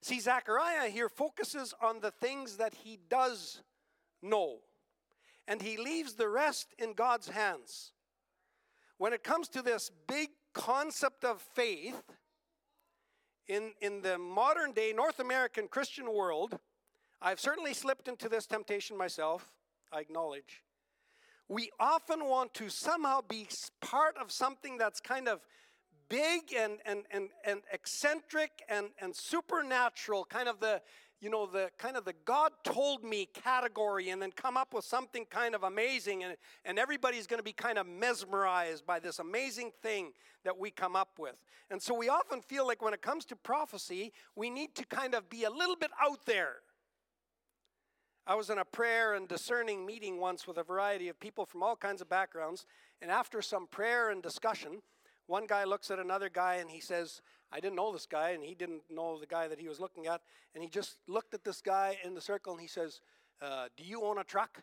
See, 0.00 0.20
Zechariah 0.20 0.90
here 0.90 1.08
focuses 1.08 1.74
on 1.82 2.00
the 2.00 2.10
things 2.10 2.56
that 2.56 2.74
he 2.74 2.98
does 3.08 3.62
know 4.22 4.58
and 5.46 5.62
he 5.62 5.76
leaves 5.76 6.14
the 6.14 6.28
rest 6.28 6.74
in 6.78 6.94
God's 6.94 7.28
hands. 7.28 7.92
When 8.98 9.12
it 9.12 9.22
comes 9.22 9.48
to 9.48 9.62
this 9.62 9.90
big 10.06 10.30
concept 10.52 11.24
of 11.24 11.42
faith, 11.54 12.02
in, 13.48 13.72
in 13.80 14.00
the 14.00 14.18
modern 14.18 14.72
day 14.72 14.92
North 14.94 15.20
American 15.20 15.68
Christian 15.68 16.12
world, 16.12 16.58
I've 17.20 17.40
certainly 17.40 17.74
slipped 17.74 18.08
into 18.08 18.28
this 18.28 18.46
temptation 18.46 18.96
myself, 18.96 19.50
I 19.92 20.00
acknowledge. 20.00 20.62
We 21.48 21.70
often 21.78 22.24
want 22.24 22.54
to 22.54 22.70
somehow 22.70 23.20
be 23.20 23.48
part 23.80 24.16
of 24.16 24.32
something 24.32 24.78
that's 24.78 25.00
kind 25.00 25.28
of 25.28 25.40
big 26.08 26.54
and, 26.56 26.78
and, 26.86 27.02
and, 27.10 27.28
and 27.44 27.60
eccentric 27.72 28.62
and, 28.68 28.88
and 28.98 29.14
supernatural, 29.14 30.24
kind 30.24 30.48
of 30.48 30.60
the, 30.60 30.80
you 31.24 31.30
know, 31.30 31.46
the 31.46 31.70
kind 31.78 31.96
of 31.96 32.04
the 32.04 32.12
God 32.26 32.52
told 32.64 33.02
me 33.02 33.26
category 33.32 34.10
and 34.10 34.20
then 34.20 34.30
come 34.30 34.58
up 34.58 34.74
with 34.74 34.84
something 34.84 35.24
kind 35.30 35.54
of 35.54 35.62
amazing 35.62 36.22
and, 36.22 36.36
and 36.66 36.78
everybody's 36.78 37.26
going 37.26 37.38
to 37.38 37.44
be 37.44 37.54
kind 37.54 37.78
of 37.78 37.86
mesmerized 37.86 38.84
by 38.84 39.00
this 39.00 39.18
amazing 39.18 39.72
thing 39.82 40.12
that 40.44 40.58
we 40.58 40.70
come 40.70 40.94
up 40.94 41.18
with. 41.18 41.36
And 41.70 41.80
so 41.80 41.94
we 41.94 42.10
often 42.10 42.42
feel 42.42 42.66
like 42.66 42.82
when 42.82 42.92
it 42.92 43.00
comes 43.00 43.24
to 43.26 43.36
prophecy, 43.36 44.12
we 44.36 44.50
need 44.50 44.74
to 44.74 44.84
kind 44.84 45.14
of 45.14 45.30
be 45.30 45.44
a 45.44 45.50
little 45.50 45.76
bit 45.76 45.90
out 45.98 46.26
there. 46.26 46.56
I 48.26 48.34
was 48.34 48.50
in 48.50 48.58
a 48.58 48.64
prayer 48.64 49.14
and 49.14 49.26
discerning 49.26 49.86
meeting 49.86 50.20
once 50.20 50.46
with 50.46 50.58
a 50.58 50.62
variety 50.62 51.08
of 51.08 51.18
people 51.18 51.46
from 51.46 51.62
all 51.62 51.76
kinds 51.76 52.02
of 52.02 52.08
backgrounds, 52.08 52.66
and 53.00 53.10
after 53.10 53.40
some 53.40 53.66
prayer 53.66 54.10
and 54.10 54.22
discussion, 54.22 54.82
one 55.26 55.46
guy 55.46 55.64
looks 55.64 55.90
at 55.90 55.98
another 55.98 56.28
guy 56.28 56.56
and 56.56 56.70
he 56.70 56.80
says, 56.80 57.22
I 57.54 57.60
didn't 57.60 57.76
know 57.76 57.92
this 57.92 58.06
guy, 58.06 58.30
and 58.30 58.42
he 58.42 58.56
didn't 58.56 58.82
know 58.90 59.16
the 59.16 59.26
guy 59.26 59.46
that 59.46 59.60
he 59.60 59.68
was 59.68 59.78
looking 59.78 60.08
at. 60.08 60.22
And 60.54 60.64
he 60.64 60.68
just 60.68 60.96
looked 61.06 61.34
at 61.34 61.44
this 61.44 61.60
guy 61.60 61.96
in 62.04 62.14
the 62.14 62.20
circle 62.20 62.52
and 62.52 62.60
he 62.60 62.66
says, 62.66 63.00
uh, 63.40 63.68
Do 63.76 63.84
you 63.84 64.02
own 64.02 64.18
a 64.18 64.24
truck? 64.24 64.62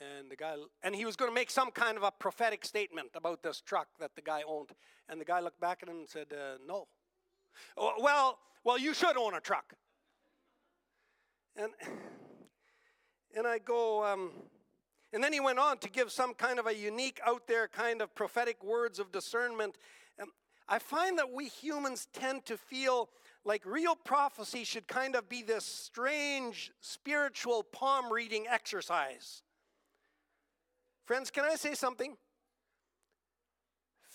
And 0.00 0.30
the 0.30 0.36
guy, 0.36 0.54
and 0.82 0.94
he 0.96 1.04
was 1.04 1.16
going 1.16 1.30
to 1.30 1.34
make 1.34 1.50
some 1.50 1.70
kind 1.70 1.98
of 1.98 2.02
a 2.02 2.10
prophetic 2.10 2.64
statement 2.64 3.10
about 3.14 3.42
this 3.42 3.60
truck 3.60 3.88
that 3.98 4.14
the 4.16 4.22
guy 4.22 4.40
owned. 4.48 4.70
And 5.10 5.20
the 5.20 5.26
guy 5.26 5.40
looked 5.40 5.60
back 5.60 5.80
at 5.82 5.90
him 5.90 5.98
and 5.98 6.08
said, 6.08 6.28
uh, 6.32 6.56
No. 6.66 6.88
Oh, 7.76 7.92
well, 8.00 8.38
well, 8.64 8.78
you 8.78 8.94
should 8.94 9.18
own 9.18 9.34
a 9.34 9.40
truck. 9.40 9.74
And, 11.56 11.72
and 13.36 13.46
I 13.46 13.58
go, 13.58 14.02
um, 14.02 14.30
and 15.12 15.22
then 15.22 15.32
he 15.32 15.40
went 15.40 15.58
on 15.58 15.76
to 15.78 15.90
give 15.90 16.10
some 16.12 16.34
kind 16.34 16.58
of 16.58 16.66
a 16.66 16.74
unique, 16.74 17.20
out 17.26 17.46
there 17.46 17.68
kind 17.68 18.00
of 18.00 18.14
prophetic 18.14 18.62
words 18.62 18.98
of 18.98 19.10
discernment. 19.12 19.76
I 20.72 20.78
find 20.78 21.18
that 21.18 21.32
we 21.32 21.48
humans 21.48 22.06
tend 22.12 22.46
to 22.46 22.56
feel 22.56 23.08
like 23.44 23.66
real 23.66 23.96
prophecy 23.96 24.62
should 24.62 24.86
kind 24.86 25.16
of 25.16 25.28
be 25.28 25.42
this 25.42 25.64
strange 25.64 26.70
spiritual 26.80 27.64
palm 27.64 28.12
reading 28.12 28.46
exercise. 28.48 29.42
Friends, 31.04 31.28
can 31.32 31.44
I 31.44 31.56
say 31.56 31.74
something? 31.74 32.16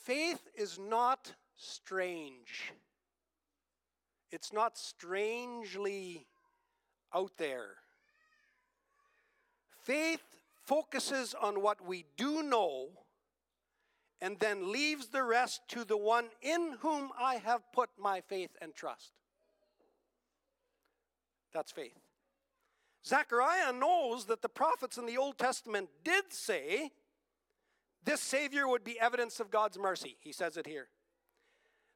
Faith 0.06 0.48
is 0.56 0.80
not 0.80 1.34
strange. 1.58 2.72
It's 4.32 4.54
not 4.54 4.78
strangely 4.78 6.26
out 7.14 7.32
there. 7.38 7.72
Faith 9.84 10.24
focuses 10.64 11.34
on 11.34 11.62
what 11.62 11.86
we 11.86 12.06
do 12.16 12.42
know 12.44 12.88
and 14.22 14.40
then 14.40 14.72
leaves 14.72 15.08
the 15.08 15.24
rest 15.24 15.62
to 15.70 15.84
the 15.84 15.98
one 15.98 16.26
in 16.42 16.76
whom 16.80 17.12
I 17.20 17.36
have 17.36 17.62
put 17.74 17.90
my 18.00 18.22
faith 18.22 18.52
and 18.62 18.74
trust. 18.74 19.12
That's 21.54 21.72
faith. 21.72 22.00
Zechariah 23.06 23.72
knows 23.72 24.26
that 24.26 24.42
the 24.42 24.50
prophets 24.50 24.98
in 24.98 25.06
the 25.06 25.18
Old 25.18 25.38
Testament 25.38 25.90
did 26.04 26.34
say 26.34 26.92
this 28.04 28.22
Savior 28.22 28.68
would 28.68 28.84
be 28.84 29.00
evidence 29.00 29.40
of 29.40 29.52
God's 29.52 29.78
mercy. 29.78 30.18
He 30.20 30.32
says 30.32 30.58
it 30.58 30.68
here. 30.68 30.88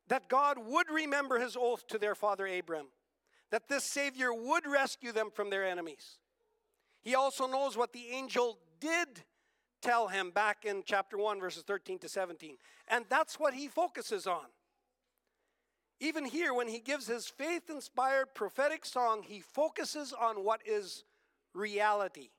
That 0.07 0.27
God 0.27 0.57
would 0.57 0.89
remember 0.89 1.39
his 1.39 1.55
oath 1.59 1.87
to 1.87 1.97
their 1.97 2.15
father 2.15 2.47
Abram, 2.47 2.87
that 3.51 3.69
this 3.69 3.83
Savior 3.83 4.33
would 4.33 4.65
rescue 4.65 5.11
them 5.11 5.29
from 5.33 5.49
their 5.49 5.65
enemies. 5.65 6.17
He 7.01 7.15
also 7.15 7.47
knows 7.47 7.77
what 7.77 7.93
the 7.93 8.07
angel 8.11 8.57
did 8.79 9.23
tell 9.81 10.07
him 10.07 10.31
back 10.31 10.65
in 10.65 10.83
chapter 10.85 11.17
1, 11.17 11.39
verses 11.39 11.63
13 11.63 11.99
to 11.99 12.09
17. 12.09 12.57
And 12.87 13.05
that's 13.09 13.39
what 13.39 13.53
he 13.53 13.67
focuses 13.67 14.27
on. 14.27 14.45
Even 15.99 16.23
here, 16.23 16.53
when 16.53 16.67
he 16.67 16.79
gives 16.79 17.07
his 17.07 17.27
faith 17.27 17.69
inspired 17.69 18.33
prophetic 18.33 18.85
song, 18.85 19.23
he 19.23 19.41
focuses 19.41 20.13
on 20.13 20.43
what 20.45 20.61
is 20.65 21.03
reality. 21.53 22.29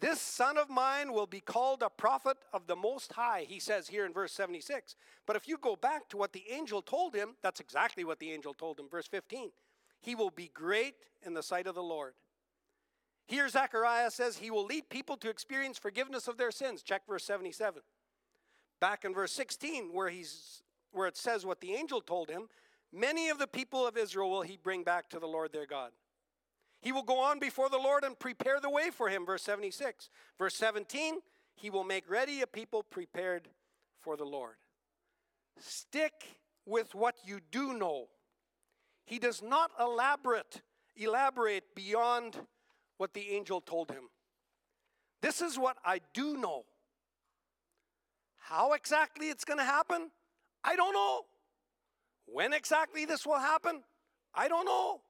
This 0.00 0.20
son 0.20 0.58
of 0.58 0.68
mine 0.68 1.12
will 1.12 1.28
be 1.28 1.38
called 1.38 1.82
a 1.82 1.88
prophet 1.88 2.36
of 2.52 2.66
the 2.66 2.74
Most 2.74 3.12
High, 3.12 3.46
he 3.48 3.60
says 3.60 3.86
here 3.86 4.04
in 4.04 4.12
verse 4.12 4.32
76. 4.32 4.96
But 5.26 5.36
if 5.36 5.46
you 5.46 5.56
go 5.56 5.76
back 5.76 6.08
to 6.08 6.16
what 6.16 6.32
the 6.32 6.42
angel 6.50 6.82
told 6.82 7.14
him, 7.14 7.36
that's 7.40 7.60
exactly 7.60 8.02
what 8.02 8.18
the 8.18 8.32
angel 8.32 8.52
told 8.52 8.80
him, 8.80 8.88
verse 8.90 9.06
15. 9.06 9.52
He 10.00 10.16
will 10.16 10.30
be 10.30 10.50
great 10.52 10.94
in 11.24 11.34
the 11.34 11.42
sight 11.42 11.68
of 11.68 11.76
the 11.76 11.84
Lord. 11.84 12.14
Here, 13.32 13.48
Zechariah 13.48 14.10
says 14.10 14.36
he 14.36 14.50
will 14.50 14.66
lead 14.66 14.90
people 14.90 15.16
to 15.16 15.30
experience 15.30 15.78
forgiveness 15.78 16.28
of 16.28 16.36
their 16.36 16.50
sins. 16.50 16.82
Check 16.82 17.06
verse 17.08 17.24
77. 17.24 17.80
Back 18.78 19.06
in 19.06 19.14
verse 19.14 19.32
16, 19.32 19.88
where, 19.94 20.10
he's, 20.10 20.62
where 20.90 21.08
it 21.08 21.16
says 21.16 21.46
what 21.46 21.62
the 21.62 21.72
angel 21.72 22.02
told 22.02 22.28
him, 22.28 22.48
many 22.92 23.30
of 23.30 23.38
the 23.38 23.46
people 23.46 23.86
of 23.86 23.96
Israel 23.96 24.28
will 24.28 24.42
he 24.42 24.58
bring 24.62 24.84
back 24.84 25.08
to 25.08 25.18
the 25.18 25.26
Lord 25.26 25.50
their 25.50 25.64
God. 25.64 25.92
He 26.82 26.92
will 26.92 27.04
go 27.04 27.20
on 27.20 27.38
before 27.38 27.70
the 27.70 27.78
Lord 27.78 28.04
and 28.04 28.18
prepare 28.18 28.60
the 28.60 28.68
way 28.68 28.90
for 28.90 29.08
him. 29.08 29.24
Verse 29.24 29.42
76. 29.44 30.10
Verse 30.38 30.54
17, 30.56 31.14
he 31.54 31.70
will 31.70 31.84
make 31.84 32.10
ready 32.10 32.42
a 32.42 32.46
people 32.46 32.82
prepared 32.82 33.48
for 34.02 34.18
the 34.18 34.26
Lord. 34.26 34.56
Stick 35.58 36.36
with 36.66 36.94
what 36.94 37.14
you 37.24 37.40
do 37.50 37.72
know. 37.72 38.08
He 39.06 39.18
does 39.18 39.40
not 39.40 39.70
elaborate, 39.80 40.60
elaborate 40.98 41.74
beyond 41.74 42.36
what 43.02 43.14
the 43.14 43.30
angel 43.30 43.60
told 43.60 43.90
him. 43.90 44.04
This 45.22 45.42
is 45.42 45.58
what 45.58 45.76
I 45.84 45.98
do 46.14 46.36
know. 46.36 46.62
How 48.36 48.74
exactly 48.74 49.28
it's 49.28 49.44
going 49.44 49.58
to 49.58 49.64
happen? 49.64 50.12
I 50.62 50.76
don't 50.76 50.92
know. 50.94 51.22
When 52.26 52.52
exactly 52.52 53.04
this 53.04 53.26
will 53.26 53.40
happen? 53.40 53.82
I 54.32 54.46
don't 54.46 54.66
know. 54.66 55.00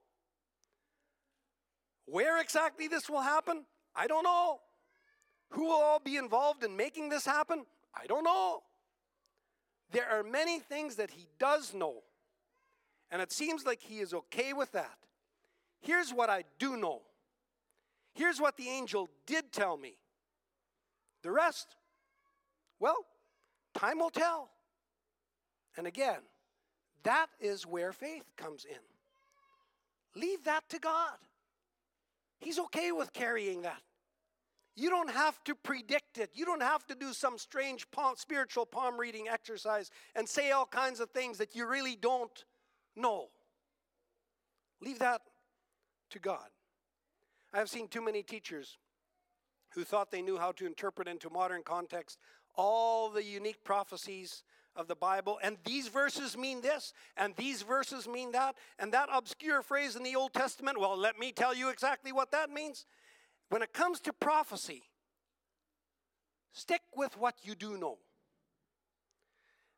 Where 2.06 2.40
exactly 2.40 2.88
this 2.88 3.10
will 3.10 3.20
happen? 3.20 3.66
I 3.94 4.06
don't 4.06 4.24
know. 4.24 4.60
Who 5.50 5.64
will 5.64 5.82
all 5.82 6.00
be 6.00 6.16
involved 6.16 6.64
in 6.64 6.74
making 6.74 7.10
this 7.10 7.26
happen? 7.26 7.66
I 7.94 8.06
don't 8.06 8.24
know. 8.24 8.62
There 9.90 10.08
are 10.08 10.22
many 10.22 10.60
things 10.60 10.96
that 10.96 11.10
he 11.10 11.26
does 11.38 11.74
know, 11.74 11.96
and 13.10 13.20
it 13.20 13.32
seems 13.32 13.66
like 13.66 13.82
he 13.82 13.98
is 13.98 14.14
okay 14.14 14.54
with 14.54 14.72
that. 14.72 14.96
Here's 15.82 16.10
what 16.10 16.30
I 16.30 16.44
do 16.58 16.78
know 16.78 17.02
Here's 18.14 18.40
what 18.40 18.56
the 18.56 18.68
angel 18.68 19.08
did 19.26 19.52
tell 19.52 19.76
me. 19.76 19.96
The 21.22 21.30
rest, 21.30 21.76
well, 22.78 23.06
time 23.74 23.98
will 23.98 24.10
tell. 24.10 24.50
And 25.76 25.86
again, 25.86 26.20
that 27.04 27.28
is 27.40 27.66
where 27.66 27.92
faith 27.92 28.24
comes 28.36 28.64
in. 28.64 30.20
Leave 30.20 30.44
that 30.44 30.68
to 30.68 30.78
God. 30.78 31.16
He's 32.40 32.58
okay 32.58 32.92
with 32.92 33.12
carrying 33.12 33.62
that. 33.62 33.80
You 34.74 34.90
don't 34.90 35.10
have 35.10 35.42
to 35.44 35.54
predict 35.54 36.18
it. 36.18 36.30
You 36.34 36.44
don't 36.44 36.62
have 36.62 36.86
to 36.86 36.94
do 36.94 37.12
some 37.12 37.38
strange 37.38 37.90
palm, 37.90 38.14
spiritual 38.16 38.66
palm 38.66 38.98
reading 38.98 39.28
exercise 39.28 39.90
and 40.14 40.28
say 40.28 40.50
all 40.50 40.66
kinds 40.66 41.00
of 41.00 41.10
things 41.10 41.38
that 41.38 41.54
you 41.54 41.66
really 41.66 41.96
don't 41.96 42.44
know. 42.96 43.28
Leave 44.80 44.98
that 44.98 45.20
to 46.10 46.18
God. 46.18 46.48
I 47.52 47.58
have 47.58 47.70
seen 47.70 47.88
too 47.88 48.02
many 48.02 48.22
teachers 48.22 48.78
who 49.74 49.84
thought 49.84 50.10
they 50.10 50.22
knew 50.22 50.38
how 50.38 50.52
to 50.52 50.66
interpret 50.66 51.08
into 51.08 51.30
modern 51.30 51.62
context 51.62 52.18
all 52.54 53.10
the 53.10 53.24
unique 53.24 53.64
prophecies 53.64 54.42
of 54.74 54.88
the 54.88 54.94
Bible, 54.94 55.38
and 55.42 55.58
these 55.64 55.88
verses 55.88 56.36
mean 56.36 56.62
this, 56.62 56.94
and 57.16 57.34
these 57.36 57.62
verses 57.62 58.08
mean 58.08 58.32
that, 58.32 58.56
and 58.78 58.92
that 58.92 59.08
obscure 59.12 59.62
phrase 59.62 59.96
in 59.96 60.02
the 60.02 60.16
Old 60.16 60.32
Testament, 60.32 60.80
well, 60.80 60.96
let 60.96 61.18
me 61.18 61.30
tell 61.30 61.54
you 61.54 61.68
exactly 61.68 62.10
what 62.10 62.30
that 62.32 62.50
means. 62.50 62.86
When 63.50 63.62
it 63.62 63.74
comes 63.74 64.00
to 64.00 64.14
prophecy, 64.14 64.84
stick 66.52 66.80
with 66.96 67.18
what 67.18 67.34
you 67.42 67.54
do 67.54 67.76
know. 67.76 67.98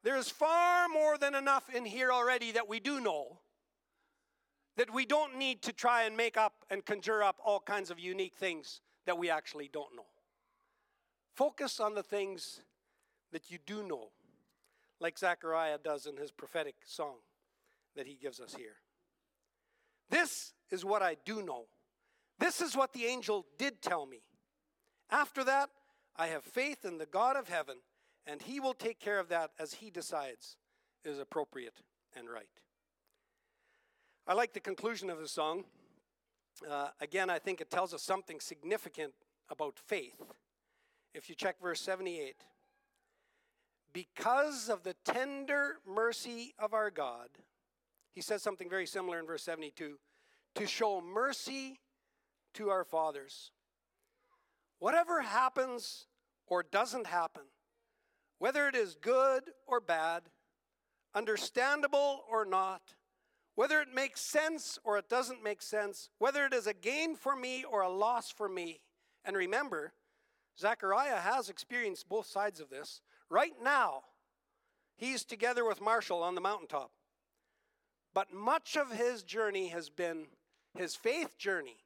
There's 0.05 0.29
far 0.29 0.89
more 0.89 1.19
than 1.19 1.35
enough 1.35 1.75
in 1.75 1.85
here 1.85 2.13
already 2.13 2.53
that 2.53 2.69
we 2.69 2.79
do 2.79 3.01
know 3.01 3.41
that 4.77 4.93
we 4.93 5.07
don't 5.07 5.37
need 5.37 5.63
to 5.63 5.73
try 5.73 6.05
and 6.05 6.17
make 6.17 6.37
up 6.37 6.65
and 6.71 6.85
conjure 6.85 7.23
up 7.23 7.37
all 7.45 7.61
kinds 7.61 7.91
of 7.91 7.99
unique 7.99 8.35
things 8.35 8.81
that 9.07 9.19
we 9.19 9.31
actually 9.31 9.69
don't 9.73 9.95
know. 9.95 10.07
Focus 11.35 11.81
on 11.81 11.95
the 11.95 12.03
things 12.03 12.61
that 13.33 13.51
you 13.51 13.59
do 13.67 13.83
know, 13.83 14.11
like 15.01 15.19
Zechariah 15.19 15.79
does 15.83 16.07
in 16.07 16.17
his 16.17 16.31
prophetic 16.31 16.77
song 16.87 17.17
that 17.97 18.07
he 18.07 18.15
gives 18.15 18.41
us 18.41 18.55
here. 18.55 18.77
This 20.11 20.53
is 20.71 20.85
what 20.85 21.03
I 21.03 21.17
do 21.25 21.43
know. 21.43 21.65
This 22.39 22.61
is 22.61 22.77
what 22.77 22.93
the 22.93 23.07
angel 23.07 23.47
did 23.59 23.81
tell 23.81 24.07
me. 24.07 24.23
After 25.11 25.45
that, 25.45 25.71
I 26.17 26.29
have 26.29 26.45
faith 26.45 26.85
in 26.85 26.99
the 26.99 27.07
God 27.07 27.37
of 27.37 27.49
heaven, 27.49 27.79
and 28.27 28.43
he 28.43 28.61
will 28.61 28.75
take 28.75 29.01
care 29.01 29.19
of 29.19 29.29
that 29.29 29.51
as 29.59 29.75
he 29.75 29.91
decides 29.91 30.57
is 31.05 31.19
appropriate 31.19 31.83
and 32.17 32.29
right. 32.29 32.47
I 34.27 34.33
like 34.33 34.55
the 34.55 34.61
conclusion 34.61 35.11
of 35.11 35.19
the 35.19 35.29
song. 35.29 35.65
Uh, 36.69 36.89
again, 36.99 37.29
I 37.29 37.39
think 37.39 37.61
it 37.61 37.71
tells 37.71 37.93
us 37.93 38.03
something 38.03 38.41
significant 38.41 39.13
about 39.51 39.79
faith. 39.79 40.19
If 41.13 41.29
you 41.29 41.35
check 41.35 41.61
verse 41.61 41.83
78, 41.83 42.37
because 43.93 44.71
of 44.71 44.83
the 44.83 44.95
tender 45.05 45.77
mercy 45.87 46.55
of 46.59 46.73
our 46.73 46.91
God, 46.91 47.29
he 48.15 48.23
says 48.23 48.43
something 48.43 48.71
very 48.71 48.87
similar 48.87 49.19
in 49.19 49.27
verse 49.27 49.43
72 49.43 49.99
to 50.55 50.67
show 50.67 51.03
mercy 51.03 51.81
to 52.55 52.71
our 52.71 52.85
fathers. 52.85 53.51
Whatever 54.79 55.21
happens 55.21 56.07
or 56.47 56.63
doesn't 56.63 57.09
happen, 57.09 57.43
whether 58.39 58.69
it 58.69 58.75
is 58.75 58.95
good 58.95 59.43
or 59.67 59.81
bad, 59.81 60.23
understandable 61.15 62.25
or 62.31 62.47
not, 62.47 62.95
whether 63.55 63.81
it 63.81 63.95
makes 63.95 64.21
sense 64.21 64.79
or 64.85 64.99
it 64.99 65.09
doesn't 65.09 65.43
make 65.43 65.63
sense, 65.63 66.09
whether 66.19 66.45
it 66.45 66.53
is 66.53 66.67
a 66.67 66.75
gain 66.75 67.15
for 67.15 67.37
me 67.37 67.65
or 67.65 67.83
a 67.83 67.89
loss 67.89 68.31
for 68.31 68.49
me. 68.49 68.81
And 69.25 69.37
remember, 69.37 69.93
Zechariah 70.59 71.21
has 71.21 71.49
experienced 71.49 72.09
both 72.09 72.27
sides 72.27 72.61
of 72.61 72.71
this. 72.71 73.01
Right 73.31 73.55
now, 73.63 74.03
he's 74.97 75.25
together 75.25 75.65
with 75.65 75.81
Marshall 75.81 76.23
on 76.23 76.35
the 76.35 76.41
mountaintop. 76.41 76.91
But 78.13 78.33
much 78.33 78.77
of 78.77 78.93
his 78.93 79.23
journey 79.23 79.69
has 79.69 79.91
been, 79.91 80.27
his 80.77 80.95
faith 80.95 81.37
journey 81.39 81.79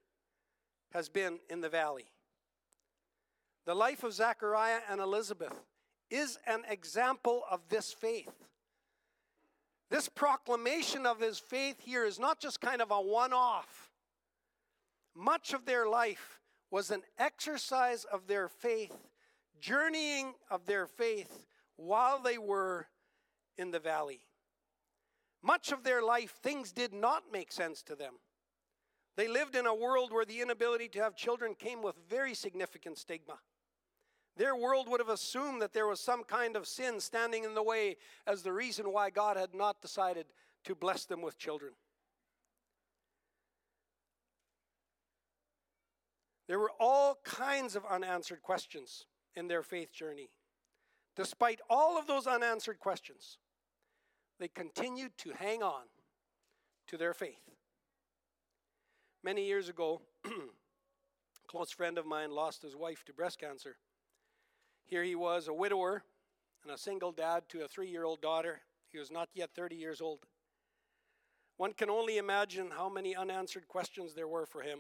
has 0.92 1.08
been 1.08 1.38
in 1.48 1.60
the 1.60 1.68
valley. 1.68 2.06
The 3.66 3.74
life 3.74 4.02
of 4.02 4.12
Zechariah 4.14 4.80
and 4.90 5.00
Elizabeth 5.00 5.54
is 6.10 6.38
an 6.46 6.62
example 6.68 7.42
of 7.50 7.60
this 7.68 7.92
faith. 7.92 8.32
This 9.90 10.08
proclamation 10.08 11.06
of 11.06 11.20
his 11.20 11.38
faith 11.38 11.80
here 11.80 12.04
is 12.04 12.18
not 12.18 12.40
just 12.40 12.60
kind 12.60 12.82
of 12.82 12.90
a 12.90 13.00
one 13.00 13.32
off. 13.32 13.90
Much 15.14 15.52
of 15.52 15.64
their 15.64 15.88
life 15.88 16.40
was 16.70 16.90
an 16.90 17.02
exercise 17.18 18.04
of 18.04 18.26
their 18.26 18.48
faith, 18.48 18.96
journeying 19.60 20.34
of 20.50 20.66
their 20.66 20.86
faith 20.86 21.46
while 21.76 22.20
they 22.20 22.36
were 22.36 22.86
in 23.56 23.70
the 23.70 23.78
valley. 23.78 24.20
Much 25.42 25.72
of 25.72 25.84
their 25.84 26.02
life, 26.02 26.34
things 26.42 26.72
did 26.72 26.92
not 26.92 27.24
make 27.32 27.50
sense 27.50 27.82
to 27.82 27.94
them. 27.94 28.14
They 29.16 29.28
lived 29.28 29.56
in 29.56 29.66
a 29.66 29.74
world 29.74 30.12
where 30.12 30.24
the 30.24 30.40
inability 30.40 30.88
to 30.90 31.02
have 31.02 31.16
children 31.16 31.54
came 31.54 31.82
with 31.82 31.96
very 32.08 32.34
significant 32.34 32.98
stigma. 32.98 33.38
Their 34.38 34.54
world 34.54 34.88
would 34.88 35.00
have 35.00 35.08
assumed 35.08 35.60
that 35.62 35.72
there 35.72 35.88
was 35.88 35.98
some 35.98 36.22
kind 36.22 36.54
of 36.54 36.68
sin 36.68 37.00
standing 37.00 37.42
in 37.42 37.54
the 37.54 37.62
way 37.62 37.96
as 38.24 38.42
the 38.42 38.52
reason 38.52 38.92
why 38.92 39.10
God 39.10 39.36
had 39.36 39.52
not 39.52 39.82
decided 39.82 40.26
to 40.64 40.76
bless 40.76 41.04
them 41.04 41.22
with 41.22 41.38
children. 41.38 41.72
There 46.46 46.60
were 46.60 46.70
all 46.78 47.18
kinds 47.24 47.74
of 47.74 47.84
unanswered 47.84 48.42
questions 48.42 49.06
in 49.34 49.48
their 49.48 49.64
faith 49.64 49.92
journey. 49.92 50.30
Despite 51.16 51.60
all 51.68 51.98
of 51.98 52.06
those 52.06 52.28
unanswered 52.28 52.78
questions, 52.78 53.38
they 54.38 54.46
continued 54.46 55.18
to 55.18 55.32
hang 55.32 55.64
on 55.64 55.82
to 56.86 56.96
their 56.96 57.12
faith. 57.12 57.50
Many 59.24 59.46
years 59.46 59.68
ago, 59.68 60.00
a 60.24 60.30
close 61.48 61.72
friend 61.72 61.98
of 61.98 62.06
mine 62.06 62.30
lost 62.30 62.62
his 62.62 62.76
wife 62.76 63.04
to 63.06 63.12
breast 63.12 63.40
cancer. 63.40 63.76
Here 64.88 65.04
he 65.04 65.14
was, 65.14 65.48
a 65.48 65.52
widower 65.52 66.02
and 66.64 66.72
a 66.72 66.78
single 66.78 67.12
dad 67.12 67.42
to 67.50 67.62
a 67.62 67.68
three 67.68 67.90
year 67.90 68.04
old 68.04 68.22
daughter. 68.22 68.62
He 68.90 68.98
was 68.98 69.10
not 69.10 69.28
yet 69.34 69.50
30 69.54 69.76
years 69.76 70.00
old. 70.00 70.20
One 71.58 71.74
can 71.74 71.90
only 71.90 72.16
imagine 72.16 72.70
how 72.70 72.88
many 72.88 73.14
unanswered 73.14 73.68
questions 73.68 74.14
there 74.14 74.26
were 74.26 74.46
for 74.46 74.62
him. 74.62 74.78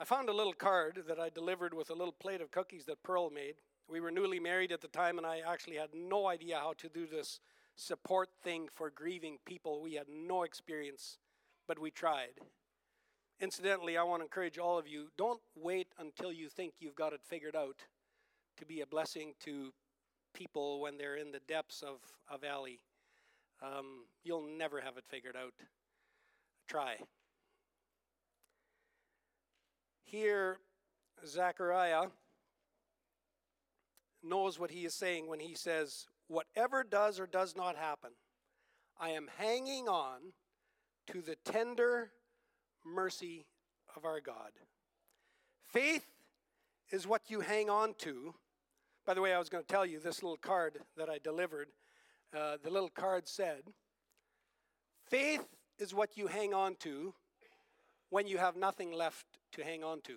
I 0.00 0.04
found 0.04 0.30
a 0.30 0.32
little 0.32 0.54
card 0.54 1.02
that 1.06 1.20
I 1.20 1.28
delivered 1.28 1.74
with 1.74 1.90
a 1.90 1.94
little 1.94 2.14
plate 2.14 2.40
of 2.40 2.50
cookies 2.50 2.86
that 2.86 3.02
Pearl 3.02 3.28
made. 3.28 3.56
We 3.90 4.00
were 4.00 4.10
newly 4.10 4.40
married 4.40 4.72
at 4.72 4.80
the 4.80 4.88
time, 4.88 5.18
and 5.18 5.26
I 5.26 5.42
actually 5.46 5.76
had 5.76 5.90
no 5.92 6.26
idea 6.26 6.56
how 6.56 6.72
to 6.78 6.88
do 6.88 7.06
this 7.06 7.40
support 7.76 8.30
thing 8.42 8.68
for 8.72 8.88
grieving 8.88 9.36
people. 9.44 9.82
We 9.82 9.94
had 9.94 10.06
no 10.08 10.44
experience, 10.44 11.18
but 11.66 11.78
we 11.78 11.90
tried. 11.90 12.40
Incidentally, 13.40 13.98
I 13.98 14.02
want 14.04 14.20
to 14.20 14.24
encourage 14.24 14.58
all 14.58 14.78
of 14.78 14.88
you 14.88 15.08
don't 15.18 15.40
wait 15.54 15.88
until 15.98 16.32
you 16.32 16.48
think 16.48 16.74
you've 16.78 16.94
got 16.94 17.12
it 17.12 17.20
figured 17.22 17.56
out 17.56 17.82
to 18.58 18.66
be 18.66 18.80
a 18.80 18.86
blessing 18.86 19.34
to 19.44 19.72
people 20.34 20.80
when 20.80 20.98
they're 20.98 21.16
in 21.16 21.32
the 21.32 21.40
depths 21.48 21.82
of 21.82 21.98
a 22.30 22.38
valley. 22.38 22.80
Um, 23.62 24.06
you'll 24.24 24.46
never 24.46 24.80
have 24.80 24.96
it 24.96 25.04
figured 25.08 25.36
out. 25.36 25.52
Try. 26.68 26.96
Here, 30.04 30.58
Zechariah 31.26 32.06
knows 34.22 34.58
what 34.58 34.70
he 34.70 34.84
is 34.84 34.94
saying 34.94 35.28
when 35.28 35.40
he 35.40 35.54
says, 35.54 36.06
Whatever 36.28 36.84
does 36.84 37.18
or 37.18 37.26
does 37.26 37.56
not 37.56 37.76
happen, 37.76 38.10
I 39.00 39.10
am 39.10 39.28
hanging 39.38 39.88
on 39.88 40.32
to 41.12 41.22
the 41.22 41.36
tender 41.44 42.10
mercy 42.84 43.46
of 43.96 44.04
our 44.04 44.20
God. 44.20 44.50
Faith 45.66 46.06
is 46.90 47.06
what 47.06 47.22
you 47.28 47.40
hang 47.40 47.70
on 47.70 47.94
to. 47.98 48.34
By 49.08 49.14
the 49.14 49.22
way, 49.22 49.32
I 49.32 49.38
was 49.38 49.48
going 49.48 49.64
to 49.64 49.72
tell 49.72 49.86
you 49.86 49.98
this 49.98 50.22
little 50.22 50.36
card 50.36 50.80
that 50.98 51.08
I 51.08 51.16
delivered. 51.16 51.68
Uh, 52.36 52.58
the 52.62 52.68
little 52.68 52.90
card 52.90 53.26
said, 53.26 53.62
Faith 55.08 55.46
is 55.78 55.94
what 55.94 56.18
you 56.18 56.26
hang 56.26 56.52
on 56.52 56.74
to 56.80 57.14
when 58.10 58.26
you 58.26 58.36
have 58.36 58.54
nothing 58.54 58.92
left 58.92 59.24
to 59.52 59.64
hang 59.64 59.82
on 59.82 60.02
to. 60.02 60.16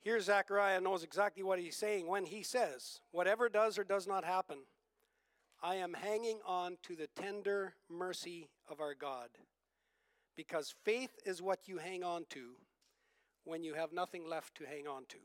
Here, 0.00 0.20
Zechariah 0.20 0.80
knows 0.80 1.04
exactly 1.04 1.44
what 1.44 1.60
he's 1.60 1.76
saying 1.76 2.08
when 2.08 2.24
he 2.24 2.42
says, 2.42 2.98
Whatever 3.12 3.48
does 3.48 3.78
or 3.78 3.84
does 3.84 4.08
not 4.08 4.24
happen, 4.24 4.58
I 5.62 5.76
am 5.76 5.92
hanging 5.92 6.40
on 6.44 6.78
to 6.82 6.96
the 6.96 7.06
tender 7.14 7.74
mercy 7.88 8.48
of 8.68 8.80
our 8.80 8.96
God. 8.96 9.28
Because 10.36 10.74
faith 10.82 11.12
is 11.24 11.40
what 11.40 11.68
you 11.68 11.78
hang 11.78 12.02
on 12.02 12.24
to 12.30 12.56
when 13.44 13.62
you 13.62 13.74
have 13.74 13.92
nothing 13.92 14.28
left 14.28 14.56
to 14.56 14.64
hang 14.64 14.88
on 14.88 15.04
to. 15.10 15.18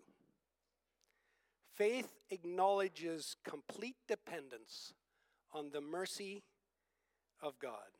Faith 1.77 2.09
acknowledges 2.31 3.35
complete 3.43 3.97
dependence 4.07 4.93
on 5.53 5.69
the 5.71 5.79
mercy 5.79 6.41
of 7.41 7.59
God. 7.59 7.91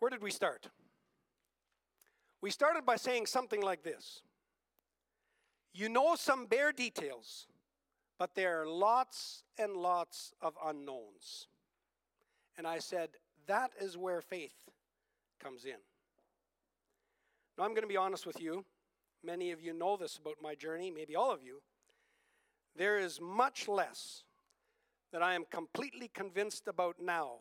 Where 0.00 0.10
did 0.10 0.22
we 0.22 0.30
start? 0.30 0.68
We 2.42 2.50
started 2.50 2.84
by 2.84 2.96
saying 2.96 3.24
something 3.24 3.62
like 3.62 3.82
this 3.82 4.20
You 5.72 5.88
know 5.88 6.14
some 6.14 6.44
bare 6.44 6.72
details, 6.72 7.46
but 8.18 8.34
there 8.34 8.60
are 8.60 8.66
lots 8.66 9.44
and 9.56 9.72
lots 9.78 10.34
of 10.42 10.52
unknowns. 10.62 11.46
And 12.58 12.66
I 12.66 12.80
said, 12.80 13.08
That 13.46 13.70
is 13.80 13.96
where 13.96 14.20
faith 14.20 14.68
comes 15.42 15.64
in. 15.64 15.80
Now, 17.56 17.64
I'm 17.64 17.70
going 17.70 17.82
to 17.82 17.88
be 17.88 17.96
honest 17.96 18.26
with 18.26 18.42
you. 18.42 18.66
Many 19.24 19.52
of 19.52 19.62
you 19.62 19.72
know 19.72 19.96
this 19.96 20.18
about 20.18 20.36
my 20.42 20.54
journey, 20.54 20.90
maybe 20.90 21.16
all 21.16 21.32
of 21.32 21.42
you. 21.42 21.62
There 22.76 22.98
is 22.98 23.20
much 23.20 23.68
less 23.68 24.24
that 25.12 25.22
I 25.22 25.34
am 25.34 25.44
completely 25.50 26.08
convinced 26.12 26.68
about 26.68 26.96
now 27.00 27.36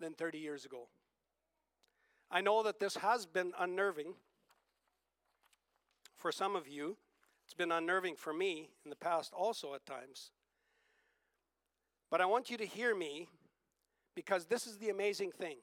than 0.00 0.14
30 0.14 0.38
years 0.38 0.64
ago. 0.64 0.88
I 2.30 2.40
know 2.40 2.62
that 2.62 2.80
this 2.80 2.96
has 2.96 3.26
been 3.26 3.52
unnerving 3.58 4.14
for 6.16 6.32
some 6.32 6.56
of 6.56 6.66
you. 6.66 6.96
It's 7.44 7.54
been 7.54 7.70
unnerving 7.70 8.16
for 8.16 8.32
me 8.32 8.70
in 8.84 8.90
the 8.90 8.96
past 8.96 9.32
also 9.34 9.74
at 9.74 9.84
times. 9.84 10.30
But 12.10 12.20
I 12.20 12.26
want 12.26 12.50
you 12.50 12.56
to 12.56 12.66
hear 12.66 12.94
me 12.94 13.28
because 14.14 14.46
this 14.46 14.66
is 14.66 14.78
the 14.78 14.88
amazing 14.88 15.32
thing. 15.32 15.58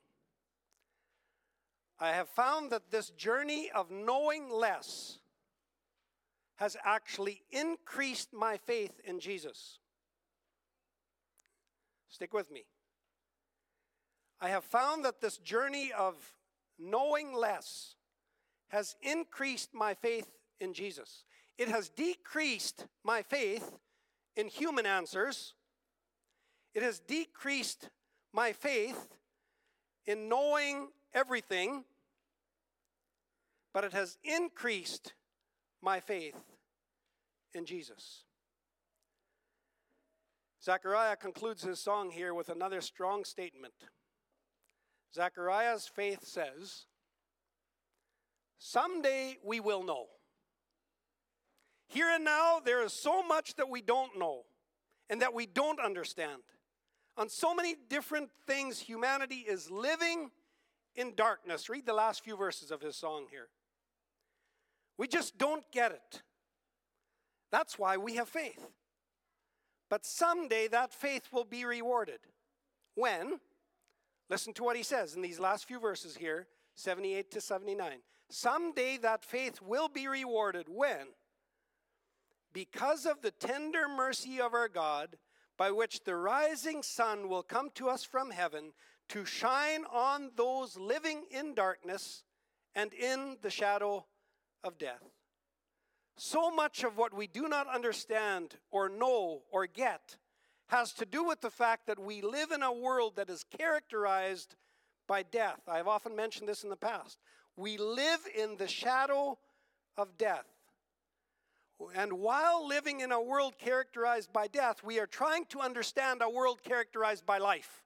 I 2.00 2.14
have 2.14 2.30
found 2.30 2.72
that 2.72 2.92
this 2.92 3.10
journey 3.10 3.70
of 3.76 3.92
knowing 3.92 4.50
less 4.50 5.20
has 6.56 6.78
actually 6.84 7.42
increased 7.52 8.34
my 8.34 8.58
faith 8.58 9.00
in 9.04 9.20
Jesus. 9.20 9.80
Stick 12.10 12.34
with 12.34 12.52
me. 12.52 12.64
I 14.42 14.50
have 14.50 14.64
found 14.64 15.04
that 15.04 15.22
this 15.22 15.38
journey 15.38 15.92
of 15.92 16.16
knowing 16.78 17.34
less 17.34 17.96
has 18.70 18.96
increased 19.02 19.74
my 19.74 19.94
faith 19.94 20.30
in 20.62 20.74
Jesus. 20.74 21.26
It 21.58 21.68
has 21.68 21.90
decreased 21.90 22.86
my 23.04 23.22
faith 23.22 23.78
in 24.38 24.48
human 24.48 24.86
answers. 24.86 25.56
It 26.74 26.84
has 26.84 27.00
decreased 27.00 27.90
my 28.32 28.54
faith 28.54 29.10
in 30.06 30.30
knowing 30.30 30.88
everything, 31.14 31.84
but 33.74 33.84
it 33.84 33.94
has 33.94 34.18
increased 34.24 35.14
my 35.82 36.00
faith 36.00 36.36
in 37.54 37.66
Jesus. 37.66 38.24
Zechariah 40.64 41.16
concludes 41.16 41.64
his 41.64 41.80
song 41.80 42.12
here 42.12 42.34
with 42.34 42.50
another 42.50 42.82
strong 42.82 43.24
statement. 43.24 43.74
Zechariah's 45.14 45.88
faith 45.88 46.26
says, 46.26 46.86
Someday 48.58 49.38
we 49.44 49.60
will 49.60 49.84
know. 49.84 50.06
Here 51.88 52.10
and 52.10 52.24
now, 52.24 52.60
there 52.64 52.84
is 52.84 53.02
so 53.02 53.24
much 53.24 53.56
that 53.56 53.70
we 53.70 53.82
don't 53.82 54.20
know 54.20 54.44
and 55.10 55.22
that 55.22 55.34
we 55.34 55.48
don't 55.48 55.80
understand. 55.80 56.42
On 57.18 57.30
so 57.30 57.56
many 57.56 57.76
different 57.90 58.30
things, 58.46 58.80
humanity 58.80 59.46
is 59.48 59.72
living 59.72 60.30
in 60.96 61.16
darkness. 61.16 61.70
Read 61.70 61.86
the 61.86 61.94
last 61.94 62.24
few 62.24 62.38
verses 62.38 62.70
of 62.70 62.82
his 62.82 62.96
song 62.96 63.26
here. 63.32 63.48
We 65.00 65.08
just 65.08 65.38
don't 65.38 65.64
get 65.72 65.94
it. 65.94 66.22
That's 67.54 67.80
why 67.80 67.96
we 67.96 68.16
have 68.16 68.28
faith. 68.28 68.68
But 69.90 70.06
someday 70.06 70.68
that 70.68 70.94
faith 70.94 71.30
will 71.32 71.46
be 71.46 71.64
rewarded. 71.64 72.20
When? 72.96 73.40
Listen 74.30 74.52
to 74.56 74.64
what 74.64 74.76
he 74.76 74.84
says 74.84 75.16
in 75.16 75.22
these 75.22 75.40
last 75.40 75.66
few 75.66 75.80
verses 75.80 76.18
here 76.18 76.48
78 76.76 77.32
to 77.32 77.40
79. 77.40 78.00
Someday 78.30 78.98
that 78.98 79.24
faith 79.24 79.62
will 79.62 79.88
be 79.88 80.10
rewarded 80.10 80.68
when? 80.68 81.08
Because 82.52 83.06
of 83.06 83.22
the 83.22 83.32
tender 83.32 83.88
mercy 83.88 84.42
of 84.42 84.54
our 84.54 84.68
God, 84.68 85.16
by 85.58 85.72
which 85.72 86.04
the 86.04 86.18
rising 86.18 86.84
sun 86.84 87.30
will 87.30 87.44
come 87.44 87.70
to 87.76 87.88
us 87.88 88.04
from 88.04 88.32
heaven 88.32 88.74
to 89.08 89.24
shine 89.24 89.86
on 89.90 90.32
those 90.36 90.78
living 90.78 91.24
in 91.32 91.54
darkness 91.54 92.24
and 92.76 92.94
in 92.94 93.38
the 93.42 93.50
shadow 93.50 94.06
of 94.63 94.78
death. 94.78 95.04
So 96.17 96.52
much 96.52 96.84
of 96.84 96.98
what 96.98 97.13
we 97.13 97.28
do 97.28 97.48
not 97.48 97.67
understand 97.67 98.56
or 98.72 98.89
know 98.89 99.43
or 99.52 99.67
get 99.67 100.17
has 100.67 100.93
to 100.93 101.06
do 101.06 101.24
with 101.24 101.41
the 101.41 101.50
fact 101.50 101.88
that 101.88 101.98
we 101.98 102.22
live 102.22 102.52
in 102.52 102.62
a 102.62 102.74
world 102.74 103.15
that 103.15 103.30
is 103.30 103.45
characterized 103.58 104.56
by 105.08 105.24
death. 105.24 105.62
I've 105.67 105.88
often 105.88 106.15
mentioned 106.15 106.48
this 106.48 106.63
in 106.63 106.69
the 106.69 106.76
past. 106.76 107.17
We 107.56 107.78
live 107.78 108.19
in 108.38 108.58
the 108.58 108.67
shadow 108.67 109.38
of 109.98 110.17
death. 110.17 110.45
And 111.95 112.13
while 112.13 112.67
living 112.67 113.00
in 113.00 113.12
a 113.12 113.22
world 113.22 113.58
characterized 113.58 114.34
by 114.34 114.48
death, 114.48 114.84
we 114.84 115.00
are 115.00 115.08
trying 115.08 115.45
to 115.45 115.62
understand 115.62 116.22
a 116.22 116.30
world 116.30 116.62
characterized 116.63 117.26
by 117.26 117.38
life. 117.38 117.82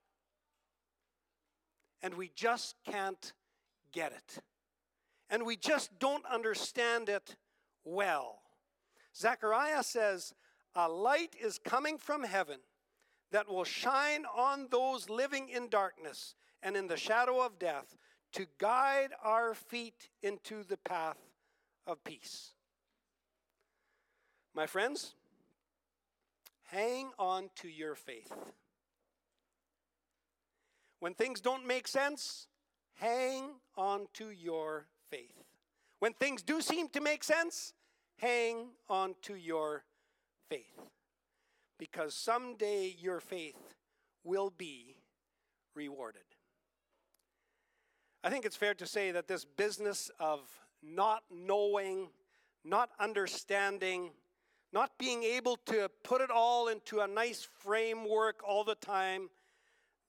And 2.01 2.15
we 2.15 2.31
just 2.35 2.75
can't 2.89 3.33
get 3.91 4.11
it. 4.11 4.43
And 5.29 5.45
we 5.45 5.55
just 5.55 5.97
don't 5.99 6.25
understand 6.25 7.09
it 7.09 7.35
well. 7.83 8.39
Zechariah 9.15 9.83
says, 9.83 10.33
A 10.75 10.87
light 10.89 11.35
is 11.39 11.59
coming 11.63 11.97
from 11.97 12.23
heaven 12.23 12.59
that 13.31 13.49
will 13.49 13.63
shine 13.63 14.25
on 14.35 14.67
those 14.69 15.09
living 15.09 15.49
in 15.49 15.69
darkness 15.69 16.35
and 16.61 16.77
in 16.77 16.87
the 16.87 16.97
shadow 16.97 17.41
of 17.41 17.59
death 17.59 17.97
to 18.33 18.47
guide 18.57 19.09
our 19.23 19.53
feet 19.53 20.09
into 20.21 20.63
the 20.63 20.77
path 20.77 21.17
of 21.85 22.03
peace. 22.03 22.53
My 24.55 24.67
friends, 24.67 25.15
hang 26.65 27.11
on 27.17 27.49
to 27.57 27.67
your 27.67 27.95
faith. 27.95 28.31
When 30.99 31.13
things 31.15 31.41
don't 31.41 31.67
make 31.67 31.87
sense, 31.87 32.47
hang 32.95 33.55
on 33.75 34.07
to 34.13 34.29
your 34.29 34.87
faith. 35.13 35.43
When 35.99 36.13
things 36.13 36.41
do 36.41 36.59
seem 36.59 36.89
to 36.89 37.01
make 37.01 37.23
sense, 37.23 37.73
hang 38.17 38.69
on 38.89 39.13
to 39.21 39.35
your 39.35 39.83
faith. 40.49 40.79
Because 41.77 42.15
someday 42.15 42.95
your 42.99 43.19
faith 43.19 43.75
will 44.23 44.49
be 44.49 44.95
rewarded. 45.75 46.23
I 48.23 48.31
think 48.31 48.43
it's 48.45 48.55
fair 48.55 48.73
to 48.73 48.87
say 48.87 49.11
that 49.11 49.27
this 49.27 49.45
business 49.45 50.09
of 50.19 50.39
not 50.81 51.23
knowing, 51.29 52.09
not 52.65 52.89
understanding, 52.99 54.11
not 54.71 54.97
being 54.97 55.21
able 55.23 55.57
to 55.67 55.89
put 56.03 56.21
it 56.21 56.31
all 56.31 56.69
into 56.69 57.01
a 57.01 57.07
nice 57.07 57.47
framework 57.59 58.41
all 58.47 58.63
the 58.63 58.75
time, 58.75 59.29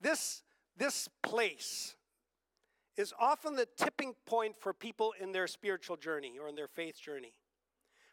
this, 0.01 0.43
this 0.79 1.09
place 1.23 1.95
is 2.96 3.12
often 3.18 3.57
the 3.57 3.68
tipping 3.76 4.14
point 4.26 4.54
for 4.59 4.72
people 4.72 5.14
in 5.20 5.33
their 5.33 5.46
spiritual 5.46 5.96
journey 5.96 6.38
or 6.40 6.48
in 6.48 6.54
their 6.54 6.68
faith 6.68 7.00
journey. 7.00 7.35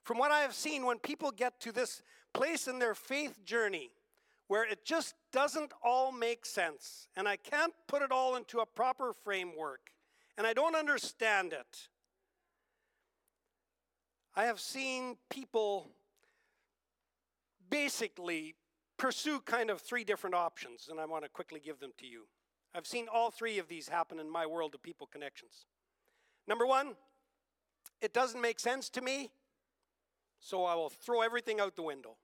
From 0.03 0.17
what 0.17 0.31
I 0.31 0.39
have 0.39 0.53
seen, 0.53 0.85
when 0.85 0.97
people 0.97 1.31
get 1.31 1.59
to 1.61 1.71
this 1.71 2.01
place 2.33 2.67
in 2.67 2.79
their 2.79 2.95
faith 2.95 3.43
journey 3.45 3.91
where 4.47 4.63
it 4.63 4.83
just 4.83 5.13
doesn't 5.31 5.71
all 5.83 6.11
make 6.11 6.45
sense, 6.45 7.07
and 7.15 7.27
I 7.27 7.37
can't 7.37 7.73
put 7.87 8.01
it 8.01 8.11
all 8.11 8.35
into 8.35 8.59
a 8.59 8.65
proper 8.65 9.13
framework, 9.23 9.91
and 10.37 10.45
I 10.45 10.53
don't 10.53 10.75
understand 10.75 11.53
it, 11.53 11.87
I 14.35 14.45
have 14.45 14.59
seen 14.59 15.17
people 15.29 15.89
basically 17.69 18.55
pursue 18.97 19.39
kind 19.39 19.69
of 19.69 19.81
three 19.81 20.03
different 20.03 20.35
options, 20.35 20.87
and 20.89 20.99
I 20.99 21.05
want 21.05 21.23
to 21.23 21.29
quickly 21.29 21.59
give 21.59 21.79
them 21.79 21.91
to 21.99 22.05
you. 22.05 22.27
I've 22.73 22.87
seen 22.87 23.07
all 23.11 23.31
three 23.31 23.59
of 23.59 23.67
these 23.67 23.89
happen 23.89 24.19
in 24.19 24.29
my 24.29 24.45
world 24.45 24.73
of 24.75 24.81
people 24.81 25.07
connections. 25.07 25.65
Number 26.47 26.65
one, 26.65 26.95
it 28.01 28.13
doesn't 28.13 28.41
make 28.41 28.59
sense 28.59 28.89
to 28.91 29.01
me, 29.01 29.31
so 30.39 30.65
I 30.65 30.75
will 30.75 30.89
throw 30.89 31.21
everything 31.21 31.59
out 31.59 31.75
the 31.75 31.83
window. 31.83 32.17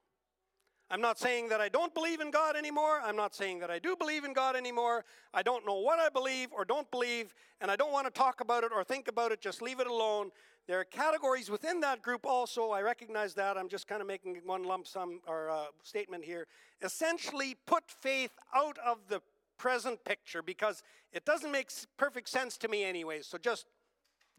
I'm 0.90 1.02
not 1.02 1.20
saying 1.20 1.50
that 1.50 1.60
I 1.60 1.68
don't 1.68 1.94
believe 1.94 2.22
in 2.22 2.32
God 2.32 2.56
anymore. 2.56 3.02
I'm 3.04 3.18
not 3.18 3.36
saying 3.36 3.60
that 3.60 3.70
I 3.70 3.78
do 3.78 3.98
believe 3.98 4.24
in 4.24 4.32
God 4.32 4.56
anymore. 4.56 5.04
I 5.34 5.44
don't 5.44 5.66
know 5.66 5.80
what 5.80 6.00
I 6.00 6.08
believe 6.08 6.48
or 6.54 6.64
don't 6.64 6.90
believe, 6.92 7.36
and 7.60 7.70
I 7.70 7.76
don't 7.76 7.92
want 7.92 8.08
to 8.08 8.12
talk 8.12 8.40
about 8.40 8.64
it 8.64 8.72
or 8.74 8.86
think 8.86 9.10
about 9.10 9.34
it. 9.34 9.42
Just 9.42 9.62
leave 9.62 9.82
it 9.82 9.88
alone. 9.88 10.32
There 10.66 10.80
are 10.80 10.86
categories 10.86 11.50
within 11.50 11.82
that 11.82 12.02
group 12.02 12.26
also. 12.26 12.72
I 12.72 12.82
recognize 12.82 13.34
that. 13.34 13.58
I'm 13.58 13.68
just 13.68 13.86
kind 13.88 14.02
of 14.02 14.08
making 14.08 14.40
one 14.46 14.64
lump 14.64 14.88
sum 14.88 15.20
or 15.28 15.50
uh, 15.50 15.66
statement 15.84 16.24
here. 16.24 16.48
Essentially, 16.82 17.58
put 17.66 17.84
faith 17.90 18.32
out 18.56 18.78
of 18.78 19.00
the 19.10 19.22
present 19.58 20.04
picture 20.06 20.42
because 20.42 20.84
it 21.12 21.26
doesn't 21.26 21.52
make 21.52 21.70
perfect 21.98 22.30
sense 22.30 22.58
to 22.58 22.68
me 22.68 22.84
anyway. 22.84 23.22
So 23.22 23.38
just 23.38 23.66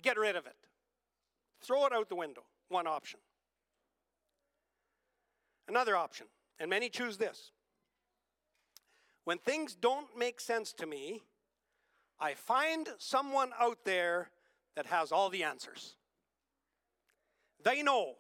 get 0.02 0.18
rid 0.18 0.36
of 0.36 0.46
it. 0.46 0.56
Throw 1.60 1.86
it 1.86 1.92
out 1.92 2.08
the 2.08 2.16
window. 2.16 2.42
One 2.68 2.86
option. 2.86 3.20
Another 5.66 5.96
option 5.96 6.26
and 6.58 6.70
many 6.70 6.88
choose 6.88 7.16
this. 7.16 7.52
When 9.24 9.38
things 9.38 9.74
don't 9.74 10.06
make 10.16 10.40
sense 10.40 10.72
to 10.74 10.86
me, 10.86 11.22
I 12.20 12.34
find 12.34 12.88
someone 12.98 13.50
out 13.60 13.84
there 13.84 14.30
that 14.74 14.86
has 14.86 15.12
all 15.12 15.28
the 15.28 15.44
answers. 15.44 15.96
They 17.62 17.82
know. 17.82 18.14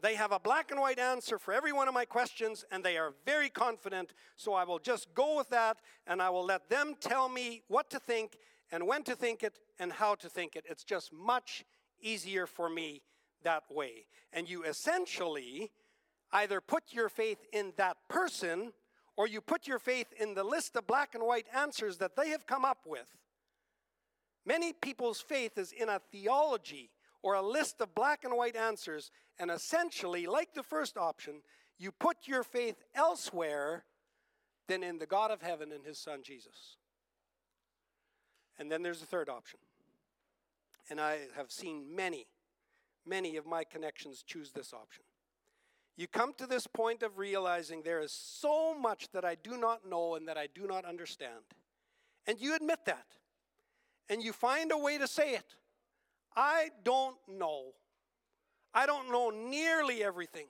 They 0.00 0.14
have 0.14 0.30
a 0.30 0.38
black 0.38 0.70
and 0.70 0.80
white 0.80 0.98
answer 0.98 1.38
for 1.38 1.52
every 1.52 1.72
one 1.72 1.88
of 1.88 1.94
my 1.94 2.04
questions, 2.04 2.64
and 2.70 2.84
they 2.84 2.96
are 2.96 3.14
very 3.26 3.48
confident. 3.48 4.12
So 4.36 4.54
I 4.54 4.64
will 4.64 4.78
just 4.78 5.12
go 5.14 5.36
with 5.36 5.48
that, 5.50 5.78
and 6.06 6.22
I 6.22 6.30
will 6.30 6.44
let 6.44 6.68
them 6.68 6.94
tell 7.00 7.28
me 7.28 7.62
what 7.66 7.90
to 7.90 7.98
think, 7.98 8.36
and 8.70 8.86
when 8.86 9.02
to 9.04 9.16
think 9.16 9.42
it, 9.42 9.58
and 9.78 9.92
how 9.92 10.14
to 10.16 10.28
think 10.28 10.54
it. 10.54 10.64
It's 10.68 10.84
just 10.84 11.12
much 11.12 11.64
easier 12.00 12.46
for 12.46 12.68
me 12.68 13.02
that 13.42 13.64
way. 13.70 14.06
And 14.32 14.48
you 14.48 14.62
essentially 14.62 15.72
either 16.32 16.60
put 16.60 16.84
your 16.92 17.08
faith 17.08 17.38
in 17.52 17.72
that 17.76 17.96
person 18.08 18.72
or 19.16 19.26
you 19.26 19.40
put 19.40 19.66
your 19.66 19.80
faith 19.80 20.06
in 20.20 20.34
the 20.34 20.44
list 20.44 20.76
of 20.76 20.86
black 20.86 21.14
and 21.14 21.24
white 21.24 21.46
answers 21.54 21.98
that 21.98 22.14
they 22.14 22.28
have 22.28 22.46
come 22.46 22.64
up 22.64 22.78
with. 22.86 23.16
Many 24.46 24.72
people's 24.72 25.20
faith 25.20 25.58
is 25.58 25.72
in 25.72 25.88
a 25.88 26.00
theology 26.12 26.90
or 27.22 27.34
a 27.34 27.42
list 27.42 27.80
of 27.80 27.94
black 27.94 28.24
and 28.24 28.36
white 28.36 28.56
answers, 28.56 29.10
and 29.38 29.50
essentially, 29.50 30.26
like 30.26 30.54
the 30.54 30.62
first 30.62 30.96
option, 30.96 31.42
you 31.78 31.92
put 31.92 32.16
your 32.26 32.42
faith 32.42 32.82
elsewhere 32.94 33.84
than 34.66 34.82
in 34.82 34.98
the 34.98 35.06
God 35.06 35.30
of 35.30 35.42
heaven 35.42 35.72
and 35.72 35.84
his 35.84 35.98
son 35.98 36.20
Jesus. 36.22 36.76
And 38.58 38.70
then 38.70 38.82
there's 38.82 39.02
a 39.02 39.06
third 39.06 39.28
option. 39.28 39.60
And 40.90 41.00
I 41.00 41.18
have 41.36 41.50
seen 41.50 41.94
many, 41.94 42.26
many 43.06 43.36
of 43.36 43.46
my 43.46 43.64
connections 43.64 44.22
choose 44.26 44.52
this 44.52 44.72
option. 44.72 45.04
You 45.96 46.06
come 46.06 46.32
to 46.34 46.46
this 46.46 46.66
point 46.66 47.02
of 47.02 47.18
realizing 47.18 47.82
there 47.82 48.00
is 48.00 48.12
so 48.12 48.78
much 48.78 49.10
that 49.12 49.24
I 49.24 49.34
do 49.34 49.56
not 49.56 49.88
know 49.88 50.14
and 50.14 50.28
that 50.28 50.38
I 50.38 50.46
do 50.54 50.66
not 50.66 50.84
understand. 50.84 51.44
And 52.26 52.40
you 52.40 52.54
admit 52.54 52.84
that. 52.86 53.06
And 54.08 54.22
you 54.22 54.32
find 54.32 54.70
a 54.72 54.78
way 54.78 54.96
to 54.98 55.06
say 55.06 55.34
it. 55.34 55.54
I 56.38 56.70
don't 56.84 57.16
know. 57.28 57.72
I 58.72 58.86
don't 58.86 59.10
know 59.10 59.30
nearly 59.30 60.04
everything. 60.04 60.46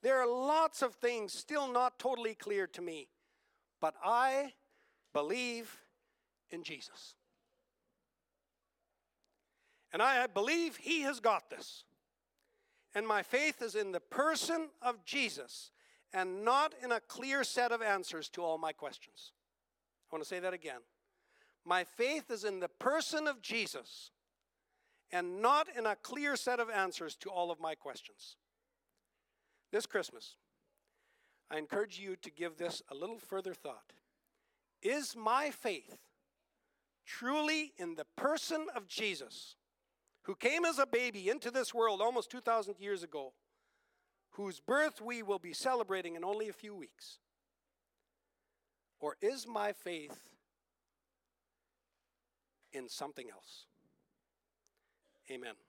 There 0.00 0.20
are 0.20 0.28
lots 0.28 0.80
of 0.80 0.94
things 0.94 1.32
still 1.32 1.66
not 1.66 1.98
totally 1.98 2.36
clear 2.36 2.68
to 2.68 2.80
me. 2.80 3.08
But 3.80 3.94
I 4.04 4.52
believe 5.12 5.76
in 6.50 6.62
Jesus. 6.62 7.16
And 9.92 10.00
I 10.00 10.28
believe 10.28 10.76
He 10.76 11.00
has 11.02 11.18
got 11.18 11.50
this 11.50 11.84
and 12.94 13.06
my 13.06 13.22
faith 13.22 13.62
is 13.62 13.74
in 13.74 13.92
the 13.92 14.00
person 14.00 14.70
of 14.82 15.04
Jesus 15.04 15.70
and 16.12 16.44
not 16.44 16.74
in 16.82 16.92
a 16.92 17.00
clear 17.00 17.44
set 17.44 17.70
of 17.70 17.82
answers 17.82 18.28
to 18.30 18.42
all 18.42 18.58
my 18.58 18.72
questions. 18.72 19.32
I 20.10 20.16
want 20.16 20.24
to 20.24 20.28
say 20.28 20.40
that 20.40 20.54
again. 20.54 20.80
My 21.64 21.84
faith 21.84 22.30
is 22.30 22.44
in 22.44 22.60
the 22.60 22.68
person 22.68 23.26
of 23.26 23.42
Jesus 23.42 24.10
and 25.10 25.40
not 25.40 25.68
in 25.76 25.86
a 25.86 25.96
clear 25.96 26.36
set 26.36 26.60
of 26.60 26.70
answers 26.70 27.16
to 27.16 27.30
all 27.30 27.50
of 27.50 27.60
my 27.60 27.74
questions. 27.74 28.36
This 29.72 29.86
Christmas, 29.86 30.36
I 31.50 31.58
encourage 31.58 31.98
you 31.98 32.16
to 32.16 32.30
give 32.30 32.56
this 32.56 32.82
a 32.90 32.94
little 32.94 33.18
further 33.18 33.54
thought. 33.54 33.92
Is 34.82 35.16
my 35.16 35.50
faith 35.50 35.98
truly 37.06 37.72
in 37.78 37.94
the 37.94 38.06
person 38.16 38.66
of 38.74 38.86
Jesus? 38.86 39.56
who 40.28 40.34
came 40.34 40.66
as 40.66 40.78
a 40.78 40.84
baby 40.84 41.30
into 41.30 41.50
this 41.50 41.72
world 41.72 42.02
almost 42.02 42.30
2,000 42.30 42.74
years 42.78 43.02
ago, 43.02 43.32
whose 44.32 44.60
birth 44.60 45.00
we 45.00 45.22
will 45.22 45.38
be 45.38 45.54
celebrating 45.54 46.16
in 46.16 46.22
only 46.22 46.50
a 46.50 46.52
few 46.52 46.74
weeks? 46.74 47.16
Or 49.00 49.16
is 49.22 49.46
my 49.48 49.72
faith 49.72 50.28
in 52.74 52.90
something 52.90 53.30
else? 53.32 53.64
Amen. 55.30 55.67